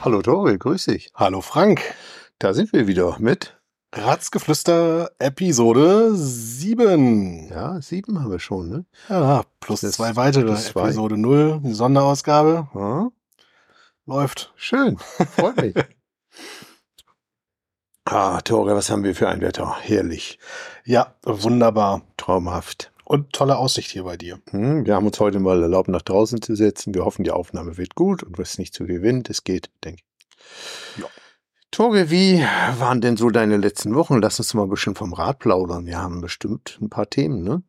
Hallo 0.00 0.22
Tore, 0.22 0.56
grüß 0.58 0.86
dich. 0.86 1.10
Hallo 1.14 1.40
Frank. 1.40 1.80
Da 2.38 2.54
sind 2.54 2.72
wir 2.72 2.86
wieder 2.86 3.16
mit. 3.18 3.54
Ratzgeflüster 3.94 5.10
Episode 5.18 6.14
7. 6.14 7.48
Ja, 7.48 7.80
sieben 7.80 8.20
haben 8.22 8.30
wir 8.30 8.38
schon, 8.38 8.68
ne? 8.68 8.84
Ja, 9.08 9.44
plus 9.60 9.80
Das- 9.80 9.92
zwei 9.92 10.14
weitere. 10.14 10.44
plus 10.44 10.66
zwei. 10.66 10.82
Episode 10.84 11.16
0, 11.16 11.60
die 11.64 11.72
Sonderausgabe. 11.72 12.68
Ja, 12.74 13.08
Läuft. 14.06 14.52
schön, 14.56 14.98
freut 14.98 15.56
mich. 15.56 15.74
ah, 18.04 18.40
Tore, 18.42 18.74
was 18.76 18.90
haben 18.90 19.04
wir 19.04 19.14
für 19.14 19.28
ein 19.28 19.40
Wetter? 19.40 19.76
Herrlich, 19.80 20.38
Ja, 20.84 21.14
wunderbar. 21.24 22.02
traumhaft. 22.18 22.92
Und 23.08 23.32
tolle 23.32 23.56
Aussicht 23.56 23.90
hier 23.90 24.04
bei 24.04 24.18
dir. 24.18 24.38
Hm, 24.50 24.84
wir 24.84 24.94
haben 24.94 25.06
uns 25.06 25.18
heute 25.18 25.40
mal 25.40 25.62
erlaubt, 25.62 25.88
nach 25.88 26.02
draußen 26.02 26.42
zu 26.42 26.54
setzen. 26.54 26.94
Wir 26.94 27.06
hoffen, 27.06 27.24
die 27.24 27.30
Aufnahme 27.30 27.78
wird 27.78 27.94
gut 27.94 28.22
und 28.22 28.38
ist 28.38 28.58
nicht 28.58 28.74
zu 28.74 28.86
Wind. 28.86 29.30
Es 29.30 29.44
geht, 29.44 29.70
denke 29.82 30.02
ich. 30.02 31.02
Ja. 31.02 31.08
Tore, 31.70 32.10
wie 32.10 32.44
waren 32.78 33.00
denn 33.00 33.16
so 33.16 33.30
deine 33.30 33.56
letzten 33.56 33.94
Wochen? 33.94 34.20
Lass 34.20 34.38
uns 34.40 34.52
mal 34.52 34.64
ein 34.64 34.68
bisschen 34.68 34.94
vom 34.94 35.14
Rad 35.14 35.38
plaudern. 35.38 35.86
Wir 35.86 35.96
haben 35.96 36.20
bestimmt 36.20 36.76
ein 36.82 36.90
paar 36.90 37.08
Themen, 37.08 37.42
ne? 37.42 37.62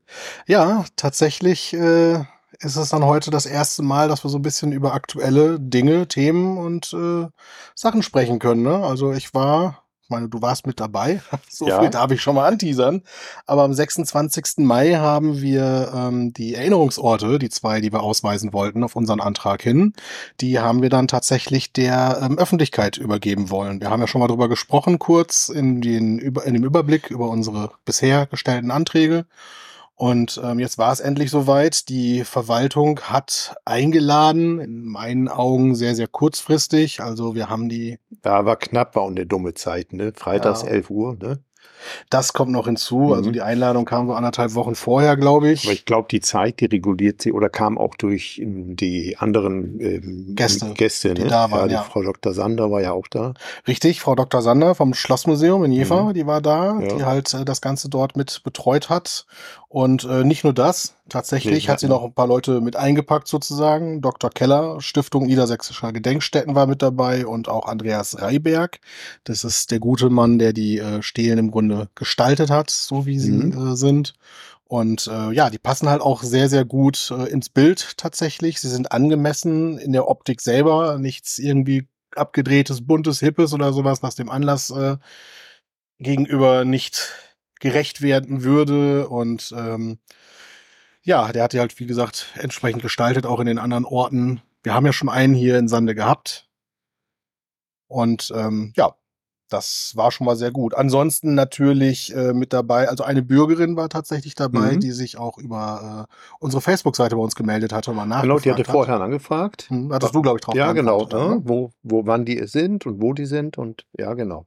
Ja, 0.46 0.84
tatsächlich 0.98 1.72
äh, 1.72 2.16
ist 2.60 2.76
es 2.76 2.90
dann 2.90 3.06
heute 3.06 3.32
das 3.32 3.46
erste 3.46 3.82
Mal, 3.82 4.10
dass 4.10 4.26
wir 4.26 4.30
so 4.30 4.40
ein 4.40 4.42
bisschen 4.44 4.74
über 4.74 4.94
aktuelle 4.94 5.58
Dinge, 5.58 6.10
Themen 6.10 6.58
und 6.58 6.92
äh, 6.92 7.28
Sachen 7.76 8.04
sprechen 8.04 8.40
können. 8.40 8.64
Ne? 8.64 8.76
Also 8.84 9.14
ich 9.14 9.34
war, 9.34 9.86
ich 10.10 10.12
meine, 10.12 10.28
du 10.28 10.42
warst 10.42 10.66
mit 10.66 10.80
dabei, 10.80 11.22
so 11.50 11.68
Ja. 11.68 11.80
viel 11.82 11.92
darf 11.92 12.10
ich 12.10 12.20
schon 12.20 12.34
mal 12.34 12.48
anteasern. 12.48 13.04
Aber 13.46 13.62
am 13.62 13.76
26. 13.76 14.58
Mai 14.66 14.96
haben 14.96 15.40
wir 15.40 15.92
ähm, 15.96 16.34
die 16.34 16.56
Erinnerungsorte, 16.56 17.38
die 17.38 17.50
zwei, 17.50 17.80
die 17.80 17.94
wir 17.94 18.02
ausweisen 18.02 18.52
wollten, 18.52 18.84
auf 18.84 18.96
unseren 18.96 19.22
Antrag 19.22 19.62
hin, 19.62 19.94
die 20.42 20.58
haben 20.58 20.82
wir 20.82 20.90
dann 20.90 21.08
tatsächlich 21.08 21.74
der 21.74 22.22
ähm, 22.24 22.40
Öffentlichkeit 22.40 22.98
übergeben 22.98 23.52
wollen. 23.52 23.82
Wir 23.82 23.92
haben 23.92 24.02
ja 24.02 24.08
schon 24.08 24.20
mal 24.22 24.28
drüber 24.28 24.50
gesprochen, 24.50 24.98
kurz 24.98 25.48
in, 25.50 25.80
den, 25.80 26.18
in 26.18 26.54
dem 26.56 26.64
Überblick 26.64 27.12
über 27.12 27.30
unsere 27.30 27.70
bisher 27.86 28.26
gestellten 28.26 28.72
Anträge. 28.72 29.28
Und 30.00 30.40
ähm, 30.42 30.60
jetzt 30.60 30.78
war 30.78 30.94
es 30.94 31.02
endlich 31.02 31.30
soweit. 31.30 31.90
Die 31.90 32.24
Verwaltung 32.24 33.02
hat 33.02 33.58
eingeladen, 33.66 34.60
in 34.62 34.86
meinen 34.86 35.28
Augen 35.28 35.76
sehr, 35.76 35.94
sehr 35.94 36.08
kurzfristig. 36.08 37.02
Also 37.02 37.36
wir 37.36 37.50
haben 37.50 37.68
die, 37.68 38.00
Ja, 38.24 38.46
war 38.46 38.56
knapp, 38.56 38.96
war 38.96 39.04
auch 39.04 39.10
eine 39.10 39.26
dumme 39.26 39.56
Zeit, 39.56 39.92
ne? 39.92 40.14
Freitags 40.16 40.62
Ja. 40.62 40.70
11 40.70 40.90
Uhr, 40.90 41.18
ne? 41.20 41.40
das 42.10 42.34
kommt 42.34 42.52
noch 42.52 42.66
hinzu. 42.66 42.98
Mhm. 42.98 43.14
Also 43.14 43.32
die 43.32 43.42
Einladung 43.42 43.86
kam 43.86 44.08
so 44.08 44.14
anderthalb 44.14 44.54
Wochen 44.54 44.76
vorher, 44.76 45.16
glaube 45.16 45.50
ich. 45.52 45.64
Aber 45.64 45.72
ich 45.74 45.86
glaube, 45.86 46.08
die 46.12 46.20
Zeit, 46.20 46.60
die 46.60 46.66
reguliert 46.66 47.22
sie 47.22 47.32
oder 47.32 47.50
kam 47.50 47.78
auch 47.78 47.96
durch 47.96 48.38
ähm, 48.40 48.76
die 48.76 49.16
anderen 49.18 49.80
ähm, 49.80 50.36
Gäste, 50.36 50.74
Gäste 50.74 51.14
die 51.14 51.24
ne? 51.24 51.30
da 51.30 51.52
waren, 51.52 51.70
die 51.70 51.76
ja. 51.76 51.84
Frau 51.84 52.02
Dr. 52.04 52.34
Sander 52.34 52.70
war 52.70 52.82
ja 52.82 52.92
auch 52.92 53.08
da. 53.08 53.34
Richtig, 53.68 54.02
Frau 54.02 54.16
Dr. 54.16 54.42
Sander 54.42 54.76
vom 54.76 54.94
Schlossmuseum 54.94 55.64
in 55.64 55.72
Jever, 55.72 56.04
Mhm. 56.06 56.14
die 56.16 56.26
war 56.28 56.42
da, 56.42 56.80
Ja. 56.82 56.88
die 56.98 57.04
halt 57.06 57.34
äh, 57.34 57.46
das 57.46 57.62
Ganze 57.62 57.88
dort 57.90 58.18
mit 58.18 58.42
betreut 58.44 58.90
hat. 58.90 59.26
Und 59.72 60.04
äh, 60.04 60.24
nicht 60.24 60.44
nur 60.44 60.54
das, 60.54 60.96
tatsächlich 61.10 61.66
Nee, 61.66 61.72
hat 61.72 61.80
sie 61.80 61.88
noch 61.88 62.04
ein 62.04 62.14
paar 62.14 62.26
Leute 62.26 62.60
mit 62.60 62.76
eingepackt 62.76 63.28
sozusagen. 63.28 64.02
Dr. 64.02 64.32
Keller, 64.32 64.82
Stiftung 64.82 65.28
Niedersächsischer 65.28 65.94
Gedenkstätten 65.94 66.56
war 66.56 66.66
mit 66.66 66.82
dabei 66.82 67.28
und 67.28 67.48
auch 67.50 67.68
Andreas 67.68 68.20
Reiberg. 68.20 68.80
Das 69.26 69.44
ist 69.44 69.70
der 69.70 69.78
gute 69.80 70.10
Mann, 70.10 70.40
der 70.40 70.54
die 70.54 70.80
äh, 70.80 71.04
Stelen 71.04 71.38
im 71.38 71.52
Grunde 71.52 71.88
gestaltet 71.94 72.50
hat, 72.50 72.72
so 72.72 73.06
wie 73.06 73.20
sie 73.20 73.32
Mhm. 73.32 73.74
äh, 73.74 73.76
sind. 73.76 74.16
Und 74.64 75.06
äh, 75.08 75.32
ja, 75.34 75.52
die 75.52 75.60
passen 75.60 75.88
halt 75.88 76.02
auch 76.02 76.24
sehr, 76.24 76.50
sehr 76.50 76.66
gut 76.66 77.12
äh, 77.16 77.26
ins 77.30 77.50
Bild 77.50 77.96
tatsächlich. 77.98 78.60
Sie 78.60 78.70
sind 78.70 78.92
angemessen 78.92 79.78
in 79.78 79.94
der 79.94 80.08
Optik 80.08 80.42
selber, 80.42 80.98
nichts 80.98 81.38
irgendwie 81.38 81.88
abgedrehtes, 82.16 82.86
buntes, 82.88 83.20
hippes 83.20 83.54
oder 83.54 83.72
sowas, 83.72 84.02
was 84.02 84.16
dem 84.16 84.32
Anlass 84.32 84.72
äh, 84.72 84.98
gegenüber 86.00 86.66
nicht 86.66 87.10
gerecht 87.60 88.02
werden 88.02 88.44
würde. 88.44 89.08
Und 89.10 89.54
ähm, 89.58 90.00
ja, 91.04 91.32
der 91.32 91.44
hat 91.44 91.54
die 91.54 91.60
halt, 91.60 91.80
wie 91.80 91.86
gesagt, 91.86 92.28
entsprechend 92.36 92.82
gestaltet, 92.82 93.26
auch 93.26 93.40
in 93.40 93.48
den 93.48 93.60
anderen 93.60 93.86
Orten. 93.86 94.42
Wir 94.64 94.74
haben 94.74 94.86
ja 94.86 94.94
schon 94.94 95.10
einen 95.10 95.34
hier 95.34 95.58
in 95.58 95.68
Sande 95.68 95.96
gehabt. 95.96 96.50
Und 97.88 98.32
ähm, 98.36 98.74
ja, 98.76 98.94
das 99.50 99.94
war 99.96 100.12
schon 100.12 100.26
mal 100.26 100.36
sehr 100.36 100.52
gut. 100.52 100.76
Ansonsten 100.76 101.34
natürlich 101.34 102.14
äh, 102.16 102.34
mit 102.34 102.54
dabei, 102.54 102.88
also 102.88 103.04
eine 103.04 103.24
Bürgerin 103.24 103.76
war 103.76 103.90
tatsächlich 103.90 104.36
dabei, 104.36 104.76
Mhm. 104.76 104.80
die 104.80 104.92
sich 104.92 105.18
auch 105.18 105.40
über 105.40 106.08
äh, 106.08 106.16
unsere 106.40 106.62
Facebook-Seite 106.62 107.16
bei 107.16 107.22
uns 107.22 107.34
gemeldet 107.36 107.74
hatte 107.74 107.90
und 107.90 107.98
mal 107.98 108.04
Genau, 108.04 108.16
nachgefragt 108.16 108.46
die 108.46 108.52
hatte 108.52 108.62
hat. 108.68 108.72
vorher 108.72 109.02
angefragt. 109.02 109.66
Hm, 109.70 109.92
hattest 109.92 110.14
du, 110.14 110.22
glaube 110.22 110.38
ich, 110.38 110.46
drauf 110.46 110.54
Ja, 110.54 110.72
genau. 110.74 111.08
Ja, 111.10 111.30
ne? 111.30 111.42
wo, 111.46 111.72
wo, 111.82 112.06
wann 112.06 112.26
die 112.26 112.46
sind 112.46 112.86
und 112.86 113.02
wo 113.02 113.14
die 113.14 113.26
sind 113.26 113.58
und 113.58 113.88
ja, 113.98 114.14
genau. 114.14 114.46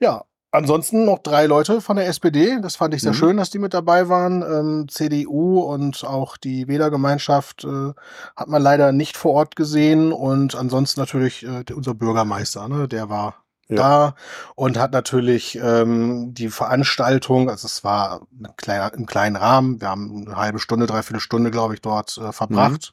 Ja, 0.00 0.24
ansonsten 0.52 1.04
noch 1.04 1.18
drei 1.18 1.46
Leute 1.46 1.80
von 1.80 1.96
der 1.96 2.06
SPD. 2.06 2.58
Das 2.60 2.76
fand 2.76 2.94
ich 2.94 3.02
sehr 3.02 3.12
Mhm. 3.12 3.16
schön, 3.16 3.36
dass 3.38 3.50
die 3.50 3.58
mit 3.58 3.74
dabei 3.74 4.08
waren. 4.08 4.42
Ähm, 4.42 4.88
CDU 4.88 5.60
und 5.60 6.04
auch 6.04 6.36
die 6.36 6.68
Wählergemeinschaft 6.68 7.64
äh, 7.64 7.92
hat 8.36 8.48
man 8.48 8.62
leider 8.62 8.92
nicht 8.92 9.16
vor 9.16 9.32
Ort 9.32 9.56
gesehen. 9.56 10.12
Und 10.12 10.54
ansonsten 10.54 11.00
natürlich 11.00 11.44
äh, 11.44 11.64
unser 11.74 11.94
Bürgermeister, 11.94 12.68
ne? 12.68 12.86
der 12.86 13.08
war 13.08 13.36
Ja. 13.68 13.76
da 13.76 14.14
und 14.54 14.78
hat 14.78 14.92
natürlich 14.92 15.58
ähm, 15.62 16.34
die 16.34 16.48
Veranstaltung, 16.50 17.48
also 17.48 17.66
es 17.66 17.82
war 17.84 18.20
ein 18.38 18.48
kleiner, 18.56 18.92
im 18.94 19.06
kleinen 19.06 19.36
Rahmen, 19.36 19.80
wir 19.80 19.88
haben 19.88 20.24
eine 20.26 20.36
halbe 20.36 20.58
Stunde, 20.58 20.86
dreiviertel 20.86 21.20
Stunde, 21.20 21.50
glaube 21.50 21.74
ich, 21.74 21.80
dort 21.80 22.18
äh, 22.18 22.32
verbracht. 22.32 22.92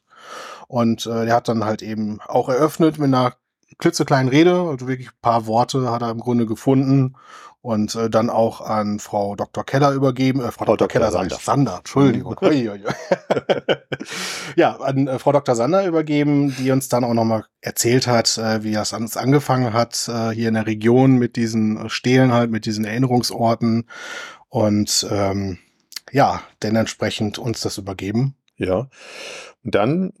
Und 0.68 1.06
äh, 1.06 1.26
der 1.26 1.34
hat 1.34 1.48
dann 1.48 1.64
halt 1.64 1.82
eben 1.82 2.20
auch 2.26 2.48
eröffnet 2.48 2.98
mit 2.98 3.08
einer 3.08 3.34
klitzekleinen 3.78 4.28
Rede, 4.28 4.60
also 4.60 4.88
wirklich 4.88 5.08
ein 5.08 5.18
paar 5.22 5.46
Worte 5.46 5.90
hat 5.90 6.02
er 6.02 6.10
im 6.10 6.20
Grunde 6.20 6.44
gefunden 6.46 7.14
und 7.62 7.94
äh, 7.94 8.08
dann 8.08 8.30
auch 8.30 8.60
an 8.62 8.98
Frau 9.00 9.36
Dr. 9.36 9.64
Keller 9.64 9.92
übergeben, 9.92 10.40
äh, 10.40 10.44
Frau, 10.50 10.64
Frau 10.64 10.76
Dr. 10.76 10.76
Dr. 10.76 10.88
Keller, 10.88 11.12
Sander. 11.12 11.36
Sander, 11.36 11.76
Entschuldigung. 11.78 12.36
Mhm. 12.40 12.84
Ja, 14.56 14.76
an 14.76 15.06
äh, 15.06 15.18
Frau 15.18 15.32
Dr. 15.32 15.54
Sander 15.54 15.86
übergeben, 15.86 16.54
die 16.58 16.70
uns 16.70 16.88
dann 16.88 17.04
auch 17.04 17.12
nochmal 17.12 17.44
erzählt 17.60 18.06
hat, 18.06 18.38
äh, 18.38 18.62
wie 18.64 18.72
das 18.72 18.94
alles 18.94 19.16
angefangen 19.16 19.72
hat, 19.74 20.08
äh, 20.08 20.30
hier 20.30 20.48
in 20.48 20.54
der 20.54 20.66
Region 20.66 21.16
mit 21.16 21.36
diesen 21.36 21.86
äh, 21.86 21.90
Stelen 21.90 22.32
halt, 22.32 22.50
mit 22.50 22.64
diesen 22.64 22.84
Erinnerungsorten 22.84 23.88
und 24.48 25.06
ähm, 25.10 25.58
ja, 26.12 26.42
denn 26.62 26.76
entsprechend 26.76 27.38
uns 27.38 27.60
das 27.60 27.78
übergeben. 27.78 28.34
Ja. 28.56 28.88
Und 29.64 29.74
dann, 29.74 30.12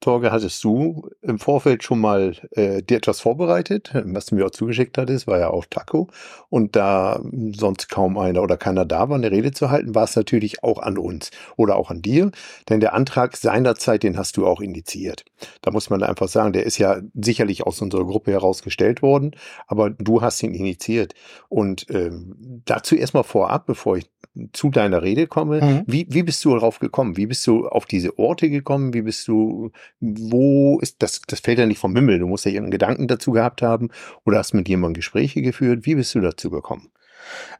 Torge, 0.00 0.32
hattest 0.32 0.62
du 0.64 1.08
im 1.22 1.38
Vorfeld 1.38 1.82
schon 1.82 2.00
mal 2.00 2.34
äh, 2.52 2.82
dir 2.82 2.98
etwas 2.98 3.20
vorbereitet, 3.20 3.90
was 3.94 4.26
du 4.26 4.34
mir 4.34 4.46
auch 4.46 4.50
zugeschickt 4.50 4.98
hattest, 4.98 5.26
war 5.26 5.38
ja 5.38 5.50
auch 5.50 5.64
Taco. 5.68 6.08
Und 6.48 6.76
da 6.76 7.20
sonst 7.54 7.88
kaum 7.88 8.18
einer 8.18 8.42
oder 8.42 8.56
keiner 8.56 8.84
da 8.84 9.08
war, 9.08 9.16
eine 9.16 9.30
Rede 9.30 9.52
zu 9.52 9.70
halten, 9.70 9.94
war 9.94 10.04
es 10.04 10.16
natürlich 10.16 10.62
auch 10.62 10.78
an 10.78 10.98
uns 10.98 11.30
oder 11.56 11.76
auch 11.76 11.90
an 11.90 12.02
dir. 12.02 12.30
Denn 12.68 12.80
der 12.80 12.94
Antrag 12.94 13.36
seinerzeit, 13.36 14.02
den 14.02 14.16
hast 14.16 14.36
du 14.36 14.46
auch 14.46 14.60
initiiert. 14.60 15.24
Da 15.62 15.70
muss 15.70 15.90
man 15.90 16.02
einfach 16.02 16.28
sagen, 16.28 16.52
der 16.52 16.64
ist 16.64 16.78
ja 16.78 17.00
sicherlich 17.14 17.66
aus 17.66 17.80
unserer 17.82 18.04
Gruppe 18.04 18.32
herausgestellt 18.32 19.02
worden, 19.02 19.32
aber 19.66 19.90
du 19.90 20.22
hast 20.22 20.42
ihn 20.42 20.54
initiiert. 20.54 21.14
Und 21.48 21.86
ähm, 21.90 22.62
dazu 22.64 22.94
erstmal 22.96 23.24
vorab, 23.24 23.66
bevor 23.66 23.96
ich 23.96 24.10
zu 24.52 24.70
deiner 24.70 25.02
Rede 25.02 25.26
komme, 25.26 25.62
Mhm. 25.62 25.82
wie, 25.86 26.06
wie 26.10 26.22
bist 26.22 26.44
du 26.44 26.50
darauf 26.52 26.78
gekommen? 26.78 27.16
Wie 27.16 27.24
bist 27.26 27.46
du 27.46 27.66
auf 27.68 27.86
diese 27.86 28.18
Orte 28.18 28.50
gekommen? 28.50 28.92
Wie 28.92 29.00
bist 29.00 29.26
du, 29.28 29.70
wo 30.00 30.78
ist 30.80 30.96
das, 31.02 31.22
das 31.26 31.40
fällt 31.40 31.58
ja 31.58 31.66
nicht 31.66 31.78
vom 31.78 31.94
Himmel. 31.94 32.18
Du 32.18 32.26
musst 32.26 32.44
ja 32.44 32.50
irgendeinen 32.50 32.72
Gedanken 32.72 33.08
dazu 33.08 33.32
gehabt 33.32 33.62
haben 33.62 33.90
oder 34.24 34.38
hast 34.38 34.54
mit 34.54 34.68
jemandem 34.68 34.94
Gespräche 34.94 35.42
geführt. 35.42 35.86
Wie 35.86 35.94
bist 35.94 36.14
du 36.14 36.20
dazu 36.20 36.50
gekommen? 36.50 36.90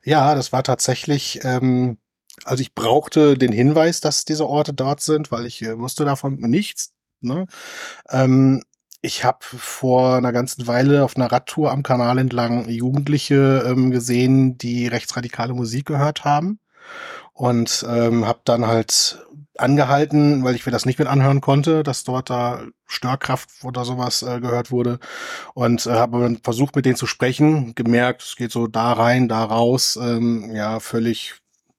Ja, 0.04 0.34
das 0.34 0.52
war 0.52 0.62
tatsächlich, 0.62 1.40
ähm, 1.42 1.98
also 2.44 2.60
ich 2.60 2.74
brauchte 2.74 3.36
den 3.36 3.52
Hinweis, 3.52 4.00
dass 4.00 4.24
diese 4.24 4.46
Orte 4.46 4.72
dort 4.74 5.00
sind, 5.00 5.32
weil 5.32 5.46
ich 5.46 5.62
äh, 5.62 5.78
wusste 5.78 6.04
davon 6.04 6.36
nichts. 6.36 6.92
Ne? 7.20 7.46
Ähm, 8.10 8.62
ich 9.02 9.24
habe 9.24 9.38
vor 9.40 10.16
einer 10.16 10.32
ganzen 10.32 10.66
Weile 10.66 11.04
auf 11.04 11.16
einer 11.16 11.30
Radtour 11.30 11.70
am 11.70 11.82
Kanal 11.82 12.18
entlang 12.18 12.68
Jugendliche 12.68 13.64
ähm, 13.66 13.90
gesehen, 13.90 14.58
die 14.58 14.86
rechtsradikale 14.88 15.54
Musik 15.54 15.86
gehört 15.86 16.24
haben 16.24 16.58
und 17.32 17.86
ähm, 17.88 18.26
habe 18.26 18.40
dann 18.44 18.66
halt 18.66 19.25
angehalten, 19.60 20.44
weil 20.44 20.54
ich 20.54 20.66
mir 20.66 20.72
das 20.72 20.86
nicht 20.86 20.98
mit 20.98 21.08
anhören 21.08 21.40
konnte, 21.40 21.82
dass 21.82 22.04
dort 22.04 22.30
da 22.30 22.62
Störkraft 22.86 23.48
oder 23.64 23.84
sowas 23.84 24.22
äh, 24.22 24.40
gehört 24.40 24.70
wurde. 24.70 24.98
Und 25.54 25.86
äh, 25.86 25.90
habe 25.90 26.36
versucht 26.42 26.76
mit 26.76 26.86
denen 26.86 26.96
zu 26.96 27.06
sprechen, 27.06 27.74
gemerkt, 27.74 28.22
es 28.22 28.36
geht 28.36 28.52
so 28.52 28.66
da 28.66 28.92
rein, 28.92 29.28
da 29.28 29.44
raus, 29.44 29.98
ähm, 30.00 30.54
ja 30.54 30.80
völlig 30.80 31.34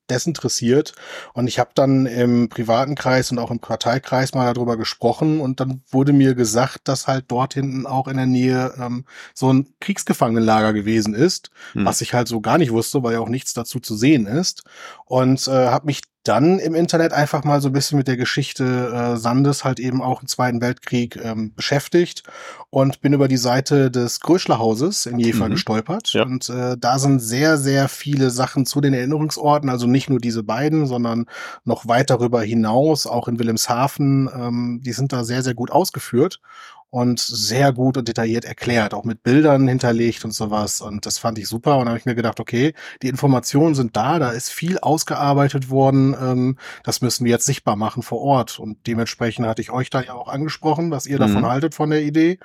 desinteressiert. 0.09 0.94
Und 1.33 1.47
ich 1.47 1.59
habe 1.59 1.71
dann 1.75 2.06
im 2.06 2.50
privaten 2.50 2.95
Kreis 2.95 3.31
und 3.31 3.39
auch 3.39 3.51
im 3.51 3.59
Parteikreis 3.59 4.33
mal 4.33 4.53
darüber 4.53 4.77
gesprochen 4.77 5.39
und 5.41 5.59
dann 5.59 5.81
wurde 5.89 6.13
mir 6.13 6.33
gesagt, 6.33 6.88
dass 6.88 7.07
halt 7.07 7.25
dort 7.27 7.53
hinten 7.53 7.85
auch 7.85 8.07
in 8.07 8.18
der 8.18 8.25
Nähe 8.25 8.73
ähm, 8.80 9.06
so 9.33 9.51
ein 9.51 9.68
Kriegsgefangenenlager 9.81 10.73
gewesen 10.73 11.13
ist, 11.13 11.50
Hm. 11.73 11.85
was 11.85 12.01
ich 12.01 12.13
halt 12.13 12.27
so 12.27 12.39
gar 12.41 12.57
nicht 12.57 12.71
wusste, 12.71 13.03
weil 13.03 13.13
ja 13.13 13.19
auch 13.19 13.30
nichts 13.30 13.53
dazu 13.53 13.80
zu 13.80 13.95
sehen 13.95 14.27
ist. 14.27 14.63
Und 15.06 15.45
äh, 15.47 15.51
habe 15.68 15.88
mich 15.88 16.01
dann 16.27 16.59
im 16.59 16.75
Internet 16.75 17.13
einfach 17.13 17.44
mal 17.44 17.62
so 17.62 17.69
ein 17.69 17.74
bisschen 17.74 17.97
mit 17.97 18.07
der 18.07 18.18
Geschichte 18.18 18.91
äh, 18.94 19.18
Sandes 19.18 19.63
halt 19.63 19.79
eben 19.79 20.01
auch 20.01 20.21
im 20.21 20.27
Zweiten 20.27 20.62
Weltkrieg 20.62 21.18
ähm, 21.24 21.53
beschäftigt 21.56 22.24
und 22.69 23.01
bin 23.01 23.13
über 23.13 23.27
die 23.27 23.38
Seite 23.38 23.89
des 23.89 24.19
Gröschlerhauses 24.19 25.06
in 25.06 25.19
Jever 25.19 25.45
mhm. 25.45 25.51
gestolpert. 25.51 26.13
Ja. 26.13 26.24
Und 26.24 26.50
äh, 26.50 26.75
da 26.77 27.00
sind 27.00 27.19
sehr, 27.19 27.57
sehr 27.57 27.88
viele 27.88 28.29
Sachen 28.29 28.65
zu 28.65 28.81
den 28.81 28.94
Erinnerungsorten, 28.94 29.69
also 29.69 29.88
nicht 29.88 30.09
nur 30.09 30.19
diese 30.19 30.44
beiden, 30.44 30.85
sondern 30.85 31.25
noch 31.63 31.88
weit 31.88 32.09
darüber 32.09 32.41
hinaus, 32.41 33.07
auch 33.07 33.27
in 33.27 33.39
Wilhelmshaven, 33.39 34.30
ähm, 34.33 34.81
die 34.83 34.94
sind 34.94 35.13
da 35.13 35.23
sehr, 35.23 35.44
sehr 35.44 35.53
gut 35.53 35.71
ausgeführt 35.71 36.39
und 36.89 37.19
sehr 37.19 37.73
gut 37.73 37.97
und 37.97 38.07
detailliert 38.07 38.45
erklärt, 38.45 38.93
auch 38.93 39.03
mit 39.03 39.21
Bildern 39.21 39.67
hinterlegt 39.67 40.23
und 40.23 40.31
sowas. 40.31 40.79
Und 40.79 41.05
das 41.05 41.17
fand 41.17 41.37
ich 41.37 41.47
super. 41.47 41.77
Und 41.77 41.85
da 41.85 41.89
habe 41.89 41.99
ich 41.99 42.05
mir 42.05 42.15
gedacht, 42.15 42.39
okay, 42.39 42.73
die 43.01 43.09
Informationen 43.09 43.75
sind 43.75 43.97
da, 43.97 44.19
da 44.19 44.31
ist 44.31 44.49
viel 44.49 44.79
ausgearbeitet 44.79 45.69
worden. 45.69 46.15
Ähm, 46.19 46.57
das 46.83 47.01
müssen 47.01 47.25
wir 47.25 47.31
jetzt 47.31 47.45
sichtbar 47.45 47.75
machen 47.75 48.03
vor 48.03 48.21
Ort. 48.21 48.57
Und 48.57 48.87
dementsprechend 48.87 49.45
hatte 49.45 49.61
ich 49.61 49.71
euch 49.71 49.89
da 49.89 50.01
ja 50.01 50.13
auch 50.13 50.29
angesprochen, 50.29 50.89
was 50.91 51.07
ihr 51.07 51.17
mhm. 51.17 51.21
davon 51.21 51.45
haltet 51.45 51.75
von 51.75 51.89
der 51.89 52.01
Idee. 52.01 52.39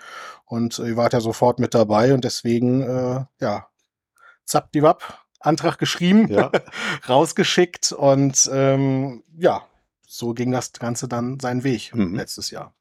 Und 0.45 0.79
ihr 0.81 0.97
wart 0.97 1.13
ja 1.13 1.21
sofort 1.21 1.61
mit 1.61 1.75
dabei 1.75 2.13
und 2.13 2.25
deswegen, 2.25 2.83
äh, 2.83 3.25
ja, 3.41 3.67
zapp 4.45 4.73
die 4.73 4.83
Wapp. 4.83 5.19
Antrag 5.45 5.79
geschrieben, 5.79 6.29
ja. 6.29 6.53
rausgeschickt 7.09 7.91
und 7.91 8.49
ähm, 8.53 9.25
ja, 9.37 9.63
so 10.13 10.35
ging 10.35 10.53
das 10.53 10.73
Ganze 10.75 11.09
dann 11.09 11.41
seinen 11.41 11.65
Weg 11.65 11.95
mhm. 11.95 12.15
letztes 12.15 12.51
Jahr. 12.51 12.75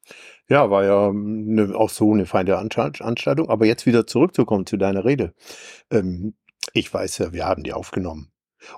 Ja, 0.50 0.70
war 0.70 0.84
ja 0.84 1.12
ne, 1.14 1.74
auch 1.74 1.90
so 1.90 2.12
eine 2.12 2.26
feine 2.26 2.58
Anstaltung. 2.58 3.50
Aber 3.50 3.66
jetzt 3.66 3.86
wieder 3.86 4.06
zurückzukommen 4.06 4.66
zu 4.66 4.76
deiner 4.76 5.06
Rede. 5.06 5.34
Ähm, 5.90 6.34
ich 6.74 6.94
weiß 6.94 7.20
ja, 7.20 7.32
wir 7.32 7.46
haben 7.46 7.64
die 7.64 7.72
aufgenommen. 7.72 8.32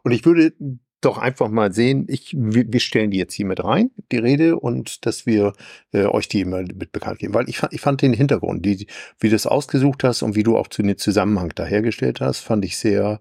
Und 0.03 0.11
ich 0.11 0.23
würde 0.25 0.53
doch 1.01 1.17
einfach 1.17 1.49
mal 1.49 1.73
sehen, 1.73 2.05
ich, 2.07 2.35
wir, 2.37 2.79
stellen 2.79 3.11
die 3.11 3.17
jetzt 3.17 3.33
hier 3.33 3.47
mit 3.47 3.61
rein, 3.61 3.91
die 4.11 4.19
Rede, 4.19 4.57
und 4.57 5.05
dass 5.05 5.25
wir 5.25 5.53
äh, 5.91 6.05
euch 6.05 6.29
die 6.29 6.41
immer 6.41 6.61
mit 6.61 6.91
bekannt 6.91 7.19
geben. 7.19 7.33
Weil 7.33 7.49
ich, 7.49 7.61
ich 7.71 7.81
fand 7.81 8.03
den 8.03 8.13
Hintergrund, 8.13 8.65
die, 8.65 8.87
wie 9.19 9.29
du 9.29 9.35
es 9.35 9.47
ausgesucht 9.47 10.03
hast 10.03 10.21
und 10.21 10.35
wie 10.35 10.43
du 10.43 10.55
auch 10.55 10.67
zu 10.67 10.83
den 10.83 10.97
Zusammenhang 10.97 11.49
dahergestellt 11.55 12.21
hast, 12.21 12.39
fand 12.39 12.63
ich 12.63 12.77
sehr, 12.77 13.19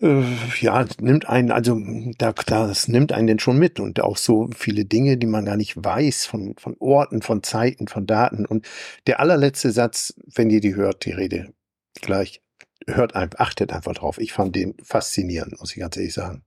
ja, 0.00 0.84
nimmt 1.00 1.28
einen, 1.28 1.50
also 1.50 1.80
da, 2.18 2.32
das 2.32 2.88
nimmt 2.88 3.12
einen 3.12 3.26
denn 3.26 3.38
schon 3.38 3.58
mit 3.58 3.80
und 3.80 4.00
auch 4.00 4.16
so 4.16 4.50
viele 4.56 4.84
Dinge, 4.84 5.16
die 5.16 5.26
man 5.26 5.44
gar 5.44 5.56
nicht 5.56 5.82
weiß, 5.82 6.26
von, 6.26 6.54
von 6.58 6.76
Orten, 6.80 7.22
von 7.22 7.42
Zeiten, 7.42 7.88
von 7.88 8.06
Daten. 8.06 8.44
Und 8.44 8.66
der 9.06 9.20
allerletzte 9.20 9.70
Satz, 9.70 10.14
wenn 10.34 10.50
ihr 10.50 10.60
die 10.60 10.74
hört, 10.74 11.04
die 11.04 11.12
Rede 11.12 11.54
gleich, 12.00 12.42
hört 12.86 13.14
einfach, 13.14 13.38
achtet 13.38 13.72
einfach 13.72 13.94
drauf. 13.94 14.18
Ich 14.18 14.32
fand 14.32 14.56
den 14.56 14.74
faszinierend, 14.82 15.58
muss 15.60 15.72
ich 15.72 15.80
ganz 15.80 15.96
ehrlich 15.96 16.14
sagen. 16.14 16.44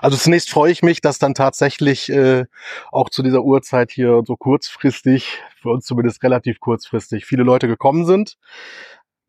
Also 0.00 0.16
zunächst 0.16 0.50
freue 0.50 0.72
ich 0.72 0.82
mich, 0.82 1.00
dass 1.00 1.18
dann 1.18 1.34
tatsächlich 1.34 2.08
äh, 2.10 2.46
auch 2.90 3.10
zu 3.10 3.22
dieser 3.22 3.42
Uhrzeit 3.42 3.90
hier 3.90 4.22
so 4.26 4.36
kurzfristig, 4.36 5.38
für 5.60 5.70
uns 5.70 5.84
zumindest 5.84 6.22
relativ 6.22 6.60
kurzfristig, 6.60 7.26
viele 7.26 7.42
Leute 7.42 7.68
gekommen 7.68 8.06
sind. 8.06 8.36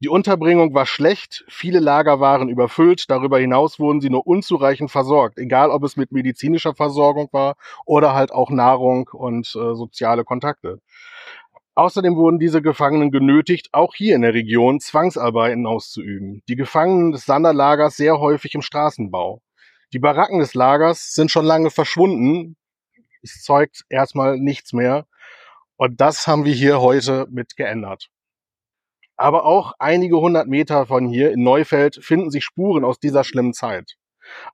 Die 0.01 0.07
Unterbringung 0.07 0.73
war 0.73 0.85
schlecht, 0.85 1.43
viele 1.49 1.79
Lager 1.79 2.21
waren 2.21 2.47
überfüllt, 2.47 3.09
darüber 3.09 3.37
hinaus 3.37 3.79
wurden 3.79 3.99
sie 3.99 4.09
nur 4.09 4.25
unzureichend 4.25 4.89
versorgt, 4.89 5.37
egal 5.37 5.71
ob 5.71 5.83
es 5.83 5.97
mit 5.97 6.13
medizinischer 6.13 6.73
Versorgung 6.73 7.27
war 7.33 7.57
oder 7.85 8.13
halt 8.13 8.31
auch 8.31 8.49
Nahrung 8.49 9.09
und 9.11 9.47
äh, 9.47 9.75
soziale 9.75 10.23
Kontakte. 10.23 10.79
Außerdem 11.75 12.15
wurden 12.15 12.39
diese 12.39 12.61
Gefangenen 12.61 13.11
genötigt, 13.11 13.69
auch 13.73 13.93
hier 13.93 14.15
in 14.15 14.21
der 14.21 14.33
Region 14.33 14.79
Zwangsarbeiten 14.79 15.65
auszuüben. 15.65 16.43
Die 16.47 16.55
Gefangenen 16.55 17.11
des 17.11 17.25
Sanderlagers 17.25 17.97
sehr 17.97 18.19
häufig 18.19 18.55
im 18.55 18.61
Straßenbau. 18.61 19.41
Die 19.91 19.99
Baracken 19.99 20.39
des 20.39 20.53
Lagers 20.53 21.13
sind 21.13 21.29
schon 21.29 21.45
lange 21.45 21.71
verschwunden. 21.71 22.55
Es 23.21 23.43
zeugt 23.43 23.83
erstmal 23.89 24.37
nichts 24.37 24.71
mehr. 24.71 25.07
Und 25.77 25.99
das 25.99 26.27
haben 26.27 26.45
wir 26.45 26.53
hier 26.53 26.79
heute 26.79 27.27
mit 27.31 27.55
geändert. 27.57 28.09
Aber 29.19 29.43
auch 29.43 29.73
einige 29.79 30.17
hundert 30.21 30.47
Meter 30.47 30.85
von 30.85 31.05
hier 31.09 31.33
in 31.33 31.43
Neufeld 31.43 31.99
finden 32.01 32.31
sich 32.31 32.45
Spuren 32.45 32.85
aus 32.85 33.01
dieser 33.01 33.25
schlimmen 33.25 33.51
Zeit. 33.51 33.97